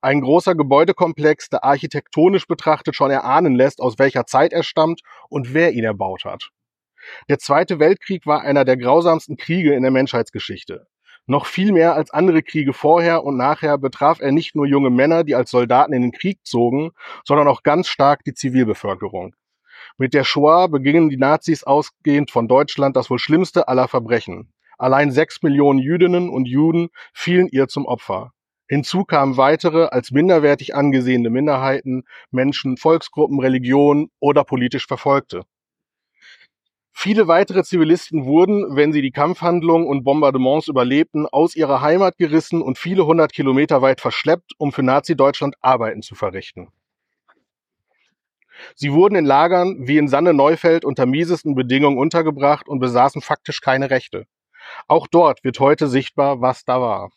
Ein 0.02 0.22
großer 0.22 0.56
Gebäudekomplex, 0.56 1.50
der 1.50 1.64
architektonisch 1.64 2.48
betrachtet 2.48 2.96
schon 2.96 3.12
erahnen 3.12 3.54
lässt, 3.54 3.80
aus 3.80 4.00
welcher 4.00 4.26
Zeit 4.26 4.54
er 4.54 4.64
stammt 4.64 5.02
und 5.30 5.54
wer 5.54 5.74
ihn 5.74 5.84
erbaut 5.84 6.26
hat. 6.26 6.50
Der 7.30 7.38
Zweite 7.38 7.78
Weltkrieg 7.78 8.26
war 8.26 8.42
einer 8.42 8.66
der 8.66 8.76
grausamsten 8.76 9.38
Kriege 9.38 9.76
in 9.76 9.84
der 9.84 9.92
Menschheitsgeschichte. 9.92 10.88
Noch 11.28 11.46
viel 11.46 11.72
mehr 11.72 11.94
als 11.94 12.10
andere 12.10 12.42
Kriege 12.42 12.74
vorher 12.74 13.24
und 13.24 13.38
nachher 13.38 13.78
betraf 13.78 14.20
er 14.20 14.32
nicht 14.32 14.56
nur 14.56 14.66
junge 14.66 14.90
Männer, 14.90 15.24
die 15.24 15.36
als 15.36 15.52
Soldaten 15.52 15.94
in 15.94 16.02
den 16.02 16.12
Krieg 16.12 16.40
zogen, 16.44 16.90
sondern 17.24 17.48
auch 17.48 17.62
ganz 17.62 17.88
stark 17.88 18.24
die 18.24 18.34
Zivilbevölkerung. 18.34 19.36
Mit 20.00 20.16
der 20.16 20.24
Shoah 20.24 20.68
begingen 20.68 21.10
die 21.10 21.18
Nazis 21.18 21.64
ausgehend 21.64 22.32
von 22.32 22.48
Deutschland 22.48 22.96
das 22.96 23.12
wohl 23.12 23.20
schlimmste 23.20 23.68
aller 23.68 23.88
Verbrechen. 23.88 24.52
Allein 24.78 25.12
sechs 25.12 25.42
Millionen 25.42 25.80
Jüdinnen 25.80 26.30
und 26.30 26.46
Juden 26.46 26.90
fielen 27.14 27.48
ihr 27.48 27.68
zum 27.68 27.86
Opfer. 27.86 28.32
Hinzu 28.68 29.04
kamen 29.04 29.38
weitere 29.38 29.86
als 29.86 30.12
minderwertig 30.12 30.76
angesehene 30.76 31.30
Minderheiten, 31.30 32.04
Menschen, 32.32 32.78
Volksgruppen, 32.78 33.40
Religionen 33.40 34.10
oder 34.20 34.44
politisch 34.44 34.88
Verfolgte. 34.88 35.44
Viele 36.98 37.28
weitere 37.28 37.64
Zivilisten 37.64 38.26
wurden, 38.26 38.76
wenn 38.76 38.94
sie 38.94 39.02
die 39.02 39.12
Kampfhandlungen 39.12 39.86
und 39.86 40.04
Bombardements 40.04 40.70
überlebten, 40.70 41.28
aus 41.28 41.56
ihrer 41.56 41.82
Heimat 41.82 42.18
gerissen 42.18 42.62
und 42.62 42.78
viele 42.78 43.06
hundert 43.06 43.34
Kilometer 43.34 43.82
weit 43.82 44.00
verschleppt, 44.02 44.54
um 44.58 44.72
für 44.72 44.82
Nazi-Deutschland 44.82 45.56
Arbeiten 45.62 46.02
zu 46.02 46.16
verrichten. 46.16 46.70
Sie 48.76 48.94
wurden 48.94 49.16
in 49.16 49.26
Lagern 49.26 49.88
wie 49.88 49.98
in 49.98 50.08
Sanne-Neufeld 50.08 50.86
unter 50.86 51.06
miesesten 51.06 51.54
Bedingungen 51.54 51.98
untergebracht 51.98 52.68
und 52.68 52.80
besaßen 52.80 53.22
faktisch 53.22 53.60
keine 53.60 53.90
Rechte. 53.90 54.26
Auch 54.88 55.08
dort 55.08 55.44
wird 55.44 55.60
heute 55.60 55.88
sichtbar, 55.88 56.42
was 56.42 56.66
da 56.66 56.82
war. 56.82 57.12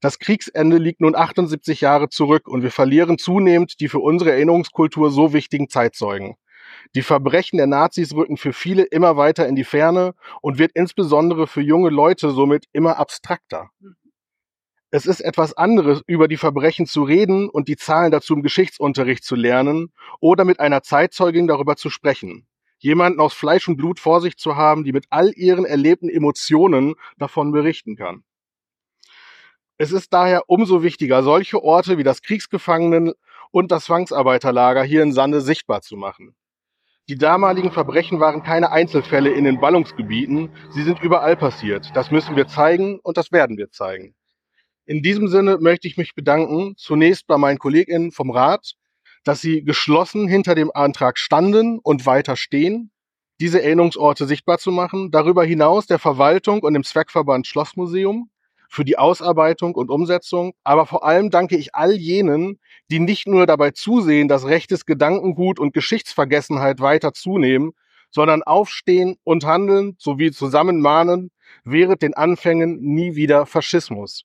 Das 0.00 0.18
Kriegsende 0.18 0.76
liegt 0.76 1.00
nun 1.00 1.14
78 1.14 1.80
Jahre 1.80 2.08
zurück 2.08 2.48
und 2.48 2.62
wir 2.62 2.70
verlieren 2.70 3.18
zunehmend 3.18 3.80
die 3.80 3.88
für 3.88 4.00
unsere 4.00 4.32
Erinnerungskultur 4.32 5.10
so 5.10 5.32
wichtigen 5.32 5.68
Zeitzeugen. 5.68 6.36
Die 6.94 7.02
Verbrechen 7.02 7.56
der 7.56 7.66
Nazis 7.66 8.14
rücken 8.14 8.36
für 8.36 8.52
viele 8.52 8.82
immer 8.84 9.16
weiter 9.16 9.46
in 9.46 9.56
die 9.56 9.64
Ferne 9.64 10.14
und 10.40 10.58
wird 10.58 10.72
insbesondere 10.74 11.46
für 11.46 11.60
junge 11.60 11.90
Leute 11.90 12.30
somit 12.30 12.66
immer 12.72 12.98
abstrakter. 12.98 13.70
Es 14.90 15.06
ist 15.06 15.20
etwas 15.20 15.54
anderes, 15.54 16.02
über 16.06 16.28
die 16.28 16.36
Verbrechen 16.36 16.86
zu 16.86 17.02
reden 17.02 17.48
und 17.48 17.68
die 17.68 17.76
Zahlen 17.76 18.10
dazu 18.10 18.34
im 18.34 18.42
Geschichtsunterricht 18.42 19.24
zu 19.24 19.36
lernen 19.36 19.92
oder 20.20 20.44
mit 20.44 20.60
einer 20.60 20.82
Zeitzeugin 20.82 21.46
darüber 21.46 21.76
zu 21.76 21.88
sprechen 21.88 22.46
jemanden 22.82 23.20
aus 23.20 23.32
Fleisch 23.32 23.68
und 23.68 23.76
Blut 23.76 24.00
vor 24.00 24.20
sich 24.20 24.36
zu 24.36 24.56
haben, 24.56 24.84
die 24.84 24.92
mit 24.92 25.06
all 25.10 25.32
ihren 25.34 25.64
erlebten 25.64 26.08
Emotionen 26.08 26.94
davon 27.16 27.52
berichten 27.52 27.96
kann. 27.96 28.24
Es 29.78 29.92
ist 29.92 30.12
daher 30.12 30.48
umso 30.48 30.82
wichtiger, 30.82 31.22
solche 31.22 31.62
Orte 31.62 31.96
wie 31.96 32.02
das 32.02 32.22
Kriegsgefangenen- 32.22 33.14
und 33.50 33.70
das 33.70 33.84
Zwangsarbeiterlager 33.84 34.82
hier 34.82 35.02
in 35.02 35.12
Sande 35.12 35.40
sichtbar 35.40 35.80
zu 35.82 35.96
machen. 35.96 36.34
Die 37.08 37.18
damaligen 37.18 37.72
Verbrechen 37.72 38.20
waren 38.20 38.42
keine 38.42 38.70
Einzelfälle 38.70 39.30
in 39.30 39.44
den 39.44 39.60
Ballungsgebieten, 39.60 40.50
sie 40.70 40.82
sind 40.82 41.02
überall 41.02 41.36
passiert. 41.36 41.90
Das 41.94 42.10
müssen 42.10 42.36
wir 42.36 42.46
zeigen 42.46 43.00
und 43.00 43.16
das 43.16 43.32
werden 43.32 43.58
wir 43.58 43.70
zeigen. 43.70 44.14
In 44.86 45.02
diesem 45.02 45.28
Sinne 45.28 45.58
möchte 45.58 45.86
ich 45.86 45.96
mich 45.96 46.14
bedanken, 46.14 46.74
zunächst 46.76 47.26
bei 47.26 47.38
meinen 47.38 47.58
KollegInnen 47.58 48.12
vom 48.12 48.30
Rat, 48.30 48.74
dass 49.24 49.40
sie 49.40 49.64
geschlossen 49.64 50.28
hinter 50.28 50.54
dem 50.54 50.70
Antrag 50.74 51.18
standen 51.18 51.78
und 51.78 52.06
weiter 52.06 52.36
stehen, 52.36 52.90
diese 53.40 53.62
Erinnerungsorte 53.62 54.26
sichtbar 54.26 54.58
zu 54.58 54.70
machen, 54.70 55.10
darüber 55.10 55.44
hinaus 55.44 55.86
der 55.86 55.98
Verwaltung 55.98 56.60
und 56.62 56.74
dem 56.74 56.84
Zweckverband 56.84 57.46
Schlossmuseum 57.46 58.30
für 58.68 58.84
die 58.84 58.96
Ausarbeitung 58.96 59.74
und 59.74 59.90
Umsetzung, 59.90 60.54
aber 60.64 60.86
vor 60.86 61.04
allem 61.04 61.28
danke 61.28 61.56
ich 61.56 61.74
all 61.74 61.92
jenen, 61.92 62.58
die 62.90 63.00
nicht 63.00 63.26
nur 63.26 63.46
dabei 63.46 63.72
zusehen, 63.72 64.28
dass 64.28 64.46
rechtes 64.46 64.86
Gedankengut 64.86 65.58
und 65.58 65.74
Geschichtsvergessenheit 65.74 66.80
weiter 66.80 67.12
zunehmen, 67.12 67.72
sondern 68.10 68.42
aufstehen 68.42 69.16
und 69.24 69.44
handeln 69.44 69.96
sowie 69.98 70.30
zusammen 70.30 70.80
mahnen, 70.80 71.30
während 71.64 72.02
den 72.02 72.14
Anfängen 72.14 72.80
nie 72.80 73.14
wieder 73.14 73.44
Faschismus. 73.44 74.24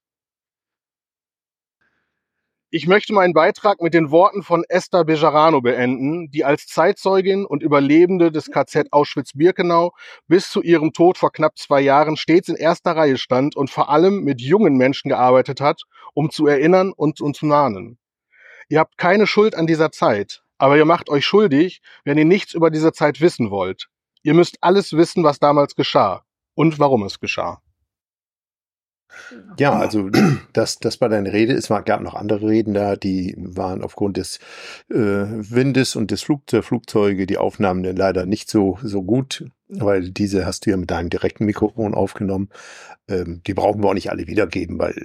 Ich 2.70 2.86
möchte 2.86 3.14
meinen 3.14 3.34
Beitrag 3.34 3.82
mit 3.82 3.94
den 3.94 4.12
Worten 4.12 4.44
von 4.44 4.66
Esther 4.68 5.06
Bejarano 5.06 5.62
beenden, 5.62 6.30
die 6.32 6.44
als 6.44 6.68
Zeitzeugin 6.68 7.46
und 7.46 7.64
Überlebende 7.64 8.30
des 8.30 8.52
KZ 8.52 8.92
Auschwitz-Birkenau 8.92 9.94
bis 10.28 10.50
zu 10.50 10.62
ihrem 10.62 10.92
Tod 10.92 11.18
vor 11.18 11.32
knapp 11.32 11.58
zwei 11.58 11.80
Jahren 11.80 12.18
stets 12.18 12.50
in 12.50 12.58
erster 12.58 12.94
Reihe 12.98 13.18
stand 13.18 13.56
und 13.56 13.70
vor 13.70 13.88
allem 13.90 14.26
mit 14.26 14.42
jungen 14.42 14.76
Menschen 14.76 15.08
gearbeitet 15.08 15.62
hat, 15.62 15.84
um 16.14 16.30
zu 16.30 16.46
erinnern 16.46 16.92
und 16.92 17.16
zu 17.16 17.46
mahnen. 17.46 18.00
Ihr 18.68 18.80
habt 18.80 18.98
keine 18.98 19.28
Schuld 19.28 19.56
an 19.56 19.66
dieser 19.66 19.94
Zeit, 19.94 20.44
aber 20.58 20.76
ihr 20.76 20.84
macht 20.84 21.10
euch 21.10 21.26
schuldig, 21.26 21.80
wenn 22.04 22.18
ihr 22.18 22.26
nichts 22.26 22.54
über 22.54 22.70
diese 22.70 22.92
Zeit 22.92 23.22
wissen 23.22 23.50
wollt. 23.50 23.88
Ihr 24.24 24.34
müsst 24.34 24.58
alles 24.60 24.92
wissen, 24.92 25.24
was 25.24 25.40
damals 25.40 25.76
geschah 25.76 26.26
und 26.54 26.80
warum 26.80 27.04
es 27.04 27.22
geschah. 27.22 27.62
Ja, 29.60 29.78
also 29.78 30.10
das, 30.54 30.80
das 30.80 31.02
war 31.02 31.10
deine 31.10 31.34
Rede. 31.34 31.54
Es 31.54 31.70
war, 31.70 31.84
gab 31.84 32.02
noch 32.02 32.16
andere 32.16 32.48
Reden 32.48 32.74
da, 32.74 32.96
die 32.96 33.36
waren 33.38 33.84
aufgrund 33.84 34.18
des 34.18 34.40
äh, 34.90 34.96
Windes 34.96 35.96
und 35.96 36.12
des 36.12 36.22
Flug 36.22 36.46
der 36.48 36.64
Flugzeuge, 36.64 37.26
die 37.26 37.38
Aufnahmen 37.38 37.84
dann 37.84 37.96
leider 37.96 38.26
nicht 38.26 38.50
so, 38.50 38.78
so 38.84 39.04
gut, 39.04 39.46
weil 39.70 40.12
diese 40.12 40.46
hast 40.46 40.66
du 40.66 40.72
ja 40.72 40.78
mit 40.78 40.92
deinem 40.92 41.10
direkten 41.10 41.46
Mikrofon 41.46 41.94
aufgenommen. 41.94 42.50
Ähm, 43.10 43.42
die 43.48 43.54
brauchen 43.54 43.82
wir 43.84 43.90
auch 43.90 43.94
nicht 43.94 44.12
alle 44.12 44.28
wiedergeben, 44.28 44.80
weil, 44.80 44.96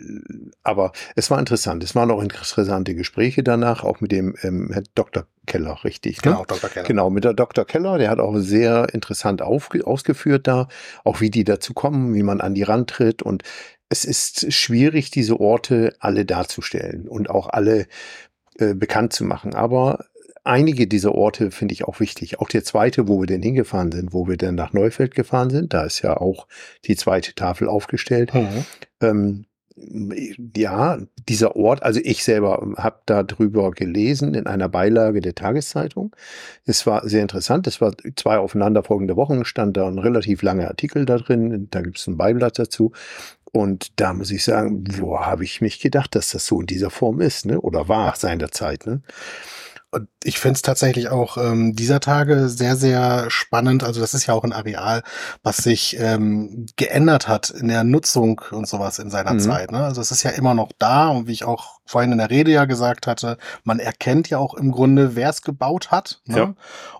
aber 0.62 0.92
es 1.14 1.30
war 1.30 1.38
interessant. 1.38 1.84
Es 1.84 1.94
waren 1.94 2.10
auch 2.10 2.22
interessante 2.22 2.94
Gespräche 2.94 3.42
danach, 3.42 3.84
auch 3.84 4.00
mit 4.00 4.12
dem 4.12 4.34
ähm, 4.42 4.70
Herr 4.72 4.82
Dr. 4.94 5.26
Keller, 5.46 5.84
richtig. 5.84 6.16
Ne? 6.18 6.32
Genau, 6.32 6.44
Dr. 6.44 6.70
Keller. 6.70 6.86
Genau, 6.86 7.10
mit 7.10 7.24
der 7.24 7.34
Dr. 7.34 7.64
Keller, 7.64 7.98
der 7.98 8.10
hat 8.10 8.18
auch 8.18 8.36
sehr 8.38 8.92
interessant 8.92 9.42
auf, 9.42 9.70
ausgeführt 9.84 10.46
da, 10.46 10.68
auch 11.04 11.20
wie 11.20 11.30
die 11.30 11.44
dazu 11.44 11.74
kommen, 11.74 12.14
wie 12.14 12.22
man 12.22 12.40
an 12.40 12.54
die 12.54 12.64
Rand 12.64 12.90
tritt 12.90 13.22
und 13.22 13.42
es 13.92 14.06
ist 14.06 14.50
schwierig, 14.54 15.10
diese 15.10 15.38
Orte 15.38 15.94
alle 16.00 16.24
darzustellen 16.24 17.06
und 17.06 17.28
auch 17.28 17.50
alle 17.50 17.86
äh, 18.58 18.72
bekannt 18.74 19.12
zu 19.12 19.22
machen. 19.22 19.54
Aber 19.54 20.06
einige 20.44 20.86
dieser 20.86 21.14
Orte 21.14 21.50
finde 21.50 21.74
ich 21.74 21.84
auch 21.84 22.00
wichtig. 22.00 22.40
Auch 22.40 22.48
der 22.48 22.64
zweite, 22.64 23.06
wo 23.06 23.20
wir 23.20 23.26
denn 23.26 23.42
hingefahren 23.42 23.92
sind, 23.92 24.14
wo 24.14 24.26
wir 24.26 24.38
dann 24.38 24.54
nach 24.54 24.72
Neufeld 24.72 25.14
gefahren 25.14 25.50
sind, 25.50 25.74
da 25.74 25.84
ist 25.84 26.00
ja 26.00 26.16
auch 26.16 26.48
die 26.86 26.96
zweite 26.96 27.34
Tafel 27.34 27.68
aufgestellt. 27.68 28.32
Mhm. 28.32 28.64
Ähm, 29.02 29.44
ja, 30.56 30.98
dieser 31.28 31.56
Ort, 31.56 31.82
also 31.82 32.00
ich 32.02 32.24
selber 32.24 32.74
habe 32.76 33.00
darüber 33.06 33.70
gelesen 33.72 34.34
in 34.34 34.46
einer 34.46 34.68
Beilage 34.68 35.20
der 35.20 35.34
Tageszeitung. 35.34 36.16
Es 36.64 36.86
war 36.86 37.06
sehr 37.08 37.22
interessant. 37.22 37.66
Es 37.66 37.80
war 37.80 37.94
zwei 38.16 38.38
aufeinanderfolgende 38.38 39.16
Wochen, 39.16 39.44
stand 39.44 39.76
da 39.76 39.86
ein 39.86 39.98
relativ 39.98 40.42
langer 40.42 40.68
Artikel 40.68 41.04
da 41.04 41.18
drin. 41.18 41.68
Da 41.70 41.82
gibt 41.82 41.98
es 41.98 42.06
ein 42.06 42.16
Beiblatt 42.16 42.58
dazu. 42.58 42.92
Und 43.52 44.00
da 44.00 44.14
muss 44.14 44.30
ich 44.30 44.44
sagen, 44.44 44.84
wo 44.98 45.20
habe 45.20 45.44
ich 45.44 45.60
mich 45.60 45.78
gedacht, 45.78 46.14
dass 46.14 46.30
das 46.30 46.46
so 46.46 46.60
in 46.60 46.66
dieser 46.66 46.90
Form 46.90 47.20
ist, 47.20 47.44
ne? 47.44 47.60
Oder 47.60 47.88
war 47.88 48.16
seinerzeit, 48.16 48.86
ne? 48.86 49.02
Und 49.94 50.08
ich 50.24 50.38
finde 50.38 50.54
es 50.54 50.62
tatsächlich 50.62 51.10
auch 51.10 51.36
ähm, 51.36 51.74
dieser 51.74 52.00
Tage 52.00 52.48
sehr, 52.48 52.76
sehr 52.76 53.30
spannend. 53.30 53.84
Also 53.84 54.00
das 54.00 54.14
ist 54.14 54.24
ja 54.24 54.32
auch 54.32 54.42
ein 54.42 54.54
Areal, 54.54 55.02
was 55.42 55.58
sich 55.58 55.98
ähm, 56.00 56.64
geändert 56.76 57.28
hat 57.28 57.50
in 57.50 57.68
der 57.68 57.84
Nutzung 57.84 58.40
und 58.52 58.66
sowas 58.66 58.98
in 58.98 59.10
seiner 59.10 59.34
mhm. 59.34 59.40
Zeit. 59.40 59.70
Ne? 59.70 59.84
Also 59.84 60.00
es 60.00 60.10
ist 60.10 60.22
ja 60.22 60.30
immer 60.30 60.54
noch 60.54 60.72
da 60.78 61.08
und 61.08 61.26
wie 61.26 61.32
ich 61.32 61.44
auch 61.44 61.80
vorhin 61.84 62.12
in 62.12 62.18
der 62.18 62.30
Rede 62.30 62.50
ja 62.50 62.64
gesagt 62.64 63.06
hatte, 63.06 63.36
man 63.64 63.80
erkennt 63.80 64.30
ja 64.30 64.38
auch 64.38 64.54
im 64.54 64.72
Grunde, 64.72 65.14
wer 65.14 65.28
es 65.28 65.42
gebaut 65.42 65.90
hat. 65.90 66.22
Ne? 66.24 66.38
Ja. 66.38 66.54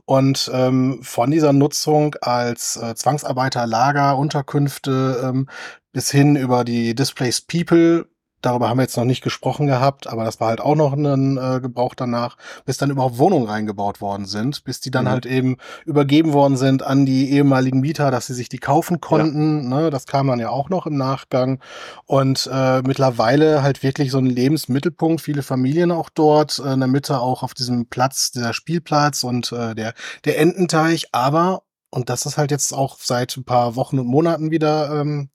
Und 0.04 0.50
ähm, 0.52 1.00
von 1.02 1.30
dieser 1.30 1.54
Nutzung 1.54 2.14
als 2.20 2.76
äh, 2.76 2.94
Zwangsarbeiterlager, 2.94 4.18
Unterkünfte 4.18 5.22
ähm, 5.24 5.48
bis 5.92 6.10
hin 6.10 6.36
über 6.36 6.64
die 6.64 6.94
Displaced 6.94 7.48
People 7.48 8.06
Darüber 8.42 8.68
haben 8.68 8.78
wir 8.78 8.82
jetzt 8.82 8.96
noch 8.96 9.04
nicht 9.04 9.22
gesprochen 9.22 9.68
gehabt, 9.68 10.08
aber 10.08 10.24
das 10.24 10.40
war 10.40 10.48
halt 10.48 10.60
auch 10.60 10.74
noch 10.74 10.92
ein 10.92 11.38
äh, 11.38 11.60
Gebrauch 11.60 11.94
danach, 11.94 12.36
bis 12.64 12.76
dann 12.76 12.90
überhaupt 12.90 13.18
Wohnungen 13.18 13.46
reingebaut 13.46 14.00
worden 14.00 14.26
sind, 14.26 14.64
bis 14.64 14.80
die 14.80 14.90
dann 14.90 15.04
mhm. 15.04 15.10
halt 15.10 15.26
eben 15.26 15.56
übergeben 15.86 16.32
worden 16.32 16.56
sind 16.56 16.82
an 16.82 17.06
die 17.06 17.30
ehemaligen 17.30 17.80
Mieter, 17.80 18.10
dass 18.10 18.26
sie 18.26 18.34
sich 18.34 18.48
die 18.48 18.58
kaufen 18.58 19.00
konnten. 19.00 19.70
Ja. 19.70 19.82
Ne? 19.82 19.90
Das 19.90 20.06
kam 20.06 20.26
dann 20.26 20.40
ja 20.40 20.50
auch 20.50 20.68
noch 20.70 20.86
im 20.86 20.96
Nachgang. 20.96 21.60
Und 22.04 22.50
äh, 22.52 22.82
mittlerweile 22.82 23.62
halt 23.62 23.84
wirklich 23.84 24.10
so 24.10 24.18
ein 24.18 24.26
Lebensmittelpunkt, 24.26 25.20
viele 25.20 25.44
Familien 25.44 25.92
auch 25.92 26.10
dort, 26.10 26.58
äh, 26.58 26.72
in 26.72 26.80
der 26.80 26.88
Mitte 26.88 27.20
auch 27.20 27.44
auf 27.44 27.54
diesem 27.54 27.86
Platz, 27.86 28.32
dieser 28.32 28.54
Spielplatz 28.54 29.22
und 29.22 29.52
äh, 29.52 29.76
der, 29.76 29.94
der 30.24 30.40
Ententeich. 30.40 31.06
Aber, 31.12 31.62
und 31.90 32.10
das 32.10 32.26
ist 32.26 32.38
halt 32.38 32.50
jetzt 32.50 32.72
auch 32.72 32.98
seit 32.98 33.36
ein 33.36 33.44
paar 33.44 33.76
Wochen 33.76 34.00
und 34.00 34.06
Monaten 34.06 34.50
wieder 34.50 35.00
ähm, 35.00 35.30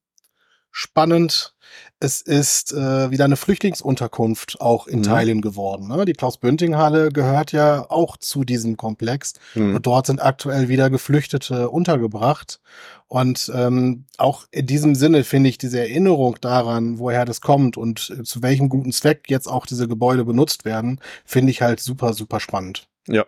spannend. 0.77 1.55
Es 1.99 2.21
ist 2.21 2.71
äh, 2.71 3.09
wieder 3.09 3.25
eine 3.25 3.35
Flüchtlingsunterkunft 3.35 4.61
auch 4.61 4.85
in 4.85 4.99
mhm. 4.99 5.03
Teilen 5.03 5.41
geworden. 5.41 5.87
Ne? 5.87 6.05
Die 6.05 6.13
Klaus-Bönting-Halle 6.13 7.09
gehört 7.09 7.51
ja 7.51 7.89
auch 7.89 8.15
zu 8.17 8.43
diesem 8.43 8.77
Komplex. 8.77 9.33
Mhm. 9.55 9.75
Und 9.75 9.87
dort 9.87 10.05
sind 10.05 10.21
aktuell 10.21 10.69
wieder 10.69 10.91
Geflüchtete 10.91 11.69
untergebracht. 11.69 12.59
Und 13.07 13.51
ähm, 13.55 14.05
auch 14.17 14.45
in 14.51 14.67
diesem 14.67 14.93
Sinne 14.93 15.23
finde 15.23 15.49
ich 15.49 15.57
diese 15.57 15.79
Erinnerung 15.79 16.37
daran, 16.41 16.99
woher 16.99 17.25
das 17.25 17.41
kommt 17.41 17.75
und 17.75 18.15
äh, 18.15 18.23
zu 18.23 18.43
welchem 18.43 18.69
guten 18.69 18.91
Zweck 18.91 19.23
jetzt 19.29 19.47
auch 19.47 19.65
diese 19.65 19.87
Gebäude 19.87 20.25
benutzt 20.25 20.63
werden, 20.63 21.01
finde 21.25 21.49
ich 21.49 21.63
halt 21.63 21.79
super, 21.79 22.13
super 22.13 22.39
spannend. 22.39 22.87
Ja. 23.07 23.25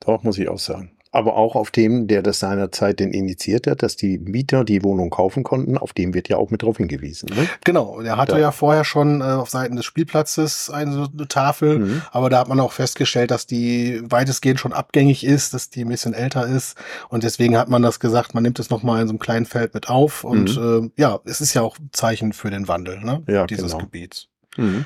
Doch, 0.00 0.24
muss 0.24 0.38
ich 0.38 0.48
auch 0.48 0.58
sagen 0.58 0.95
aber 1.16 1.36
auch 1.36 1.56
auf 1.56 1.70
dem, 1.70 2.08
der 2.08 2.20
das 2.20 2.40
seinerzeit 2.40 3.00
denn 3.00 3.10
initiiert 3.10 3.66
hat, 3.66 3.82
dass 3.82 3.96
die 3.96 4.18
Mieter 4.18 4.64
die 4.64 4.84
Wohnung 4.84 5.08
kaufen 5.08 5.44
konnten, 5.44 5.78
auf 5.78 5.94
dem 5.94 6.12
wird 6.12 6.28
ja 6.28 6.36
auch 6.36 6.50
mit 6.50 6.62
drauf 6.62 6.76
hingewiesen. 6.76 7.30
Ne? 7.34 7.48
Genau, 7.64 8.02
der 8.02 8.18
hatte 8.18 8.32
da. 8.32 8.38
ja 8.38 8.52
vorher 8.52 8.84
schon 8.84 9.22
äh, 9.22 9.24
auf 9.24 9.48
Seiten 9.48 9.76
des 9.76 9.86
Spielplatzes 9.86 10.68
eine, 10.68 11.08
eine 11.10 11.26
Tafel, 11.26 11.78
mhm. 11.78 12.02
aber 12.12 12.28
da 12.28 12.40
hat 12.40 12.48
man 12.48 12.60
auch 12.60 12.72
festgestellt, 12.72 13.30
dass 13.30 13.46
die 13.46 14.02
weitestgehend 14.04 14.60
schon 14.60 14.74
abgängig 14.74 15.24
ist, 15.24 15.54
dass 15.54 15.70
die 15.70 15.86
ein 15.86 15.88
bisschen 15.88 16.12
älter 16.12 16.46
ist 16.46 16.76
und 17.08 17.24
deswegen 17.24 17.56
hat 17.56 17.70
man 17.70 17.80
das 17.80 17.98
gesagt, 17.98 18.34
man 18.34 18.42
nimmt 18.42 18.58
es 18.58 18.68
nochmal 18.68 19.00
in 19.00 19.08
so 19.08 19.12
einem 19.12 19.18
kleinen 19.18 19.46
Feld 19.46 19.72
mit 19.72 19.88
auf 19.88 20.22
und 20.22 20.58
mhm. 20.58 20.92
äh, 20.96 21.00
ja, 21.00 21.18
es 21.24 21.40
ist 21.40 21.54
ja 21.54 21.62
auch 21.62 21.78
ein 21.78 21.88
Zeichen 21.92 22.34
für 22.34 22.50
den 22.50 22.68
Wandel 22.68 23.00
ne? 23.00 23.22
ja, 23.26 23.46
dieses 23.46 23.72
genau. 23.72 23.84
Gebiets. 23.84 24.28
Mhm. 24.58 24.84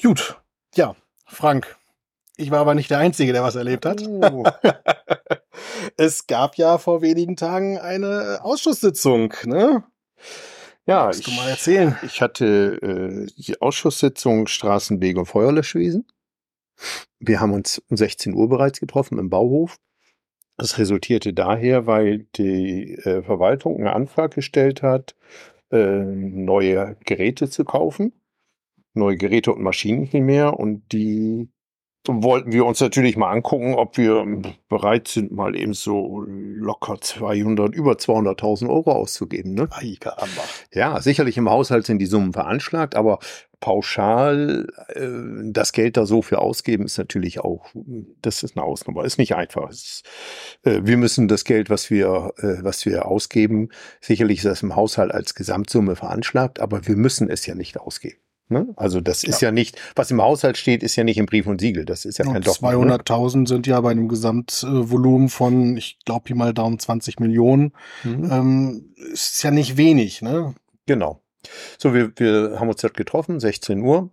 Gut, 0.00 0.40
ja, 0.76 0.94
Frank, 1.26 1.76
ich 2.36 2.52
war 2.52 2.60
aber 2.60 2.76
nicht 2.76 2.90
der 2.90 2.98
Einzige, 2.98 3.32
der 3.32 3.42
was 3.42 3.56
erlebt 3.56 3.84
hat. 3.84 4.06
Oh. 4.06 4.44
es 5.96 6.26
gab 6.26 6.56
ja 6.56 6.78
vor 6.78 7.02
wenigen 7.02 7.36
Tagen 7.36 7.78
eine 7.78 8.40
Ausschusssitzung, 8.42 9.34
ne? 9.44 9.84
Ja, 10.86 11.10
ich, 11.10 11.22
du 11.22 11.30
mal 11.32 11.48
erzählen. 11.48 11.96
Ich 12.02 12.20
hatte 12.20 12.78
äh, 12.82 13.26
die 13.40 13.60
Ausschusssitzung 13.60 14.48
Straßenwege 14.48 15.20
und 15.20 15.26
Feuerlöschwesen. 15.26 16.06
Wir 17.20 17.40
haben 17.40 17.52
uns 17.52 17.80
um 17.88 17.96
16 17.96 18.34
Uhr 18.34 18.48
bereits 18.48 18.80
getroffen 18.80 19.18
im 19.18 19.30
Bauhof. 19.30 19.78
Das 20.56 20.78
resultierte 20.78 21.32
daher, 21.32 21.86
weil 21.86 22.26
die 22.36 22.94
äh, 22.94 23.22
Verwaltung 23.22 23.76
einen 23.76 23.88
Antrag 23.88 24.34
gestellt 24.34 24.82
hat, 24.82 25.14
äh, 25.70 25.76
neue 25.76 26.96
Geräte 27.04 27.48
zu 27.48 27.64
kaufen. 27.64 28.12
Neue 28.94 29.16
Geräte 29.16 29.52
und 29.52 29.62
Maschinen 29.62 30.06
vielmehr. 30.08 30.58
Und 30.58 30.92
die 30.92 31.48
wollten 32.06 32.52
wir 32.52 32.64
uns 32.64 32.80
natürlich 32.80 33.16
mal 33.16 33.30
angucken, 33.30 33.74
ob 33.74 33.96
wir 33.96 34.24
bereit 34.68 35.08
sind, 35.08 35.32
mal 35.32 35.54
eben 35.54 35.72
so 35.74 36.24
locker 36.26 37.00
200, 37.00 37.74
über 37.74 37.92
200.000 37.92 38.68
Euro 38.68 38.92
auszugeben. 38.92 39.54
Ne? 39.54 39.68
Ja, 40.72 41.00
sicherlich 41.00 41.36
im 41.36 41.48
Haushalt 41.48 41.86
sind 41.86 41.98
die 41.98 42.06
Summen 42.06 42.32
veranschlagt, 42.32 42.96
aber 42.96 43.18
pauschal 43.60 44.66
äh, 44.88 45.08
das 45.44 45.72
Geld 45.72 45.96
da 45.96 46.04
so 46.04 46.20
für 46.20 46.40
ausgeben 46.40 46.84
ist 46.84 46.98
natürlich 46.98 47.40
auch, 47.40 47.66
das 48.20 48.42
ist 48.42 48.56
eine 48.56 48.64
Ausnahme, 48.64 49.06
ist 49.06 49.18
nicht 49.18 49.36
einfach. 49.36 49.70
Ist, 49.70 50.02
äh, 50.64 50.80
wir 50.82 50.96
müssen 50.96 51.28
das 51.28 51.44
Geld, 51.44 51.70
was 51.70 51.88
wir, 51.88 52.32
äh, 52.38 52.62
was 52.62 52.84
wir 52.84 53.06
ausgeben, 53.06 53.68
sicherlich 54.00 54.38
ist 54.38 54.46
das 54.46 54.62
im 54.62 54.74
Haushalt 54.74 55.12
als 55.12 55.34
Gesamtsumme 55.34 55.94
veranschlagt, 55.94 56.58
aber 56.60 56.86
wir 56.86 56.96
müssen 56.96 57.30
es 57.30 57.46
ja 57.46 57.54
nicht 57.54 57.78
ausgeben. 57.78 58.18
Ne? 58.52 58.68
Also 58.76 59.00
das 59.00 59.24
ist 59.24 59.40
ja. 59.40 59.48
ja. 59.48 59.52
nicht, 59.52 59.80
was 59.96 60.10
im 60.10 60.22
Haushalt 60.22 60.56
steht, 60.56 60.82
ist 60.82 60.96
ja 60.96 61.04
nicht 61.04 61.18
im 61.18 61.26
Brief 61.26 61.46
und 61.46 61.60
Siegel. 61.60 61.84
Das 61.84 62.04
ist 62.04 62.18
ja, 62.18 62.24
kein 62.24 62.42
Dogma. 62.42 62.70
200.000 62.70 63.38
ne? 63.38 63.46
sind 63.46 63.66
ja 63.66 63.80
bei 63.80 63.90
einem 63.90 64.08
Gesamtvolumen 64.08 65.28
von, 65.28 65.76
ich 65.76 65.98
glaube 66.04 66.24
hier 66.28 66.36
mal 66.36 66.54
Daumen 66.54 66.78
20 66.78 67.18
Millionen. 67.18 67.72
Mhm. 68.04 68.30
Ähm, 68.30 68.94
ist 69.12 69.42
ja 69.42 69.50
nicht 69.50 69.76
wenig. 69.76 70.22
Ne? 70.22 70.54
Genau. 70.86 71.22
So, 71.78 71.94
wir, 71.94 72.12
wir 72.16 72.60
haben 72.60 72.68
uns 72.68 72.80
dort 72.80 72.96
getroffen, 72.96 73.40
16 73.40 73.80
Uhr. 73.80 74.10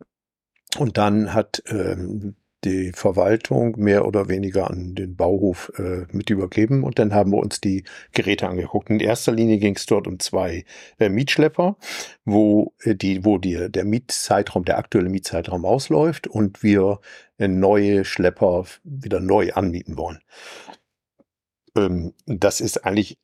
Und 0.78 0.98
dann 0.98 1.34
hat 1.34 1.64
ähm, 1.68 2.36
die 2.64 2.92
Verwaltung 2.92 3.76
mehr 3.78 4.06
oder 4.06 4.28
weniger 4.28 4.70
an 4.70 4.96
den 4.96 5.16
Bauhof 5.16 5.72
äh, 5.78 6.06
mit 6.12 6.30
übergeben 6.30 6.84
und 6.84 7.00
dann 7.00 7.14
haben 7.14 7.32
wir 7.32 7.38
uns 7.38 7.62
die 7.62 7.84
Geräte 8.12 8.48
angeguckt. 8.48 8.90
In 8.90 9.00
erster 9.00 9.32
Linie 9.32 9.58
ging 9.60 9.76
es 9.76 9.86
dort 9.86 10.08
um 10.08 10.20
zwei 10.20 10.66
äh, 11.00 11.10
Mietschlepper, 11.10 11.78
wo 12.26 12.74
äh, 12.84 12.96
die, 12.96 13.24
wo 13.24 13.38
die, 13.38 13.72
der 13.72 13.86
Mietzeitraum, 13.86 14.66
der 14.66 14.78
aktuelle 14.78 15.10
Mietzeitraum 15.10 15.66
ausläuft 15.66 16.28
und 16.28 16.62
wir 16.62 17.00
äh, 17.38 17.48
neue 17.48 18.04
Schlepper 18.04 18.66
wieder 18.84 19.20
neu 19.20 19.54
anmieten 19.54 19.98
wollen. 19.98 20.20
Ähm, 21.76 22.14
das 22.26 22.62
ist 22.62 22.86
eigentlich 22.86 23.18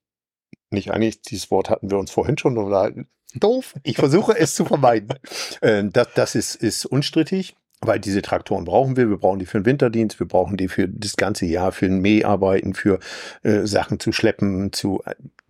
nicht 0.71 0.91
eigentlich, 0.91 1.21
dieses 1.21 1.51
Wort 1.51 1.69
hatten 1.69 1.91
wir 1.91 1.97
uns 1.97 2.11
vorhin 2.11 2.37
schon 2.37 2.57
unterhalten. 2.57 3.07
Doof. 3.35 3.75
Ich 3.83 3.97
versuche 3.97 4.37
es 4.37 4.55
zu 4.55 4.65
vermeiden. 4.65 5.19
Äh, 5.61 5.85
das, 5.85 6.09
das 6.15 6.35
ist, 6.35 6.55
ist 6.55 6.85
unstrittig 6.85 7.55
weil 7.81 7.99
diese 7.99 8.21
Traktoren 8.21 8.65
brauchen 8.65 8.97
wir. 8.97 9.09
Wir 9.09 9.17
brauchen 9.17 9.39
die 9.39 9.45
für 9.45 9.59
den 9.59 9.65
Winterdienst, 9.65 10.19
wir 10.19 10.27
brauchen 10.27 10.57
die 10.57 10.67
für 10.67 10.87
das 10.87 11.17
ganze 11.17 11.45
Jahr, 11.45 11.71
für 11.71 11.85
ein 11.85 11.99
Mäharbeiten, 11.99 12.73
für 12.73 12.99
äh, 13.43 13.65
Sachen 13.65 13.99
zu 13.99 14.11
schleppen, 14.11 14.73
zu 14.73 15.01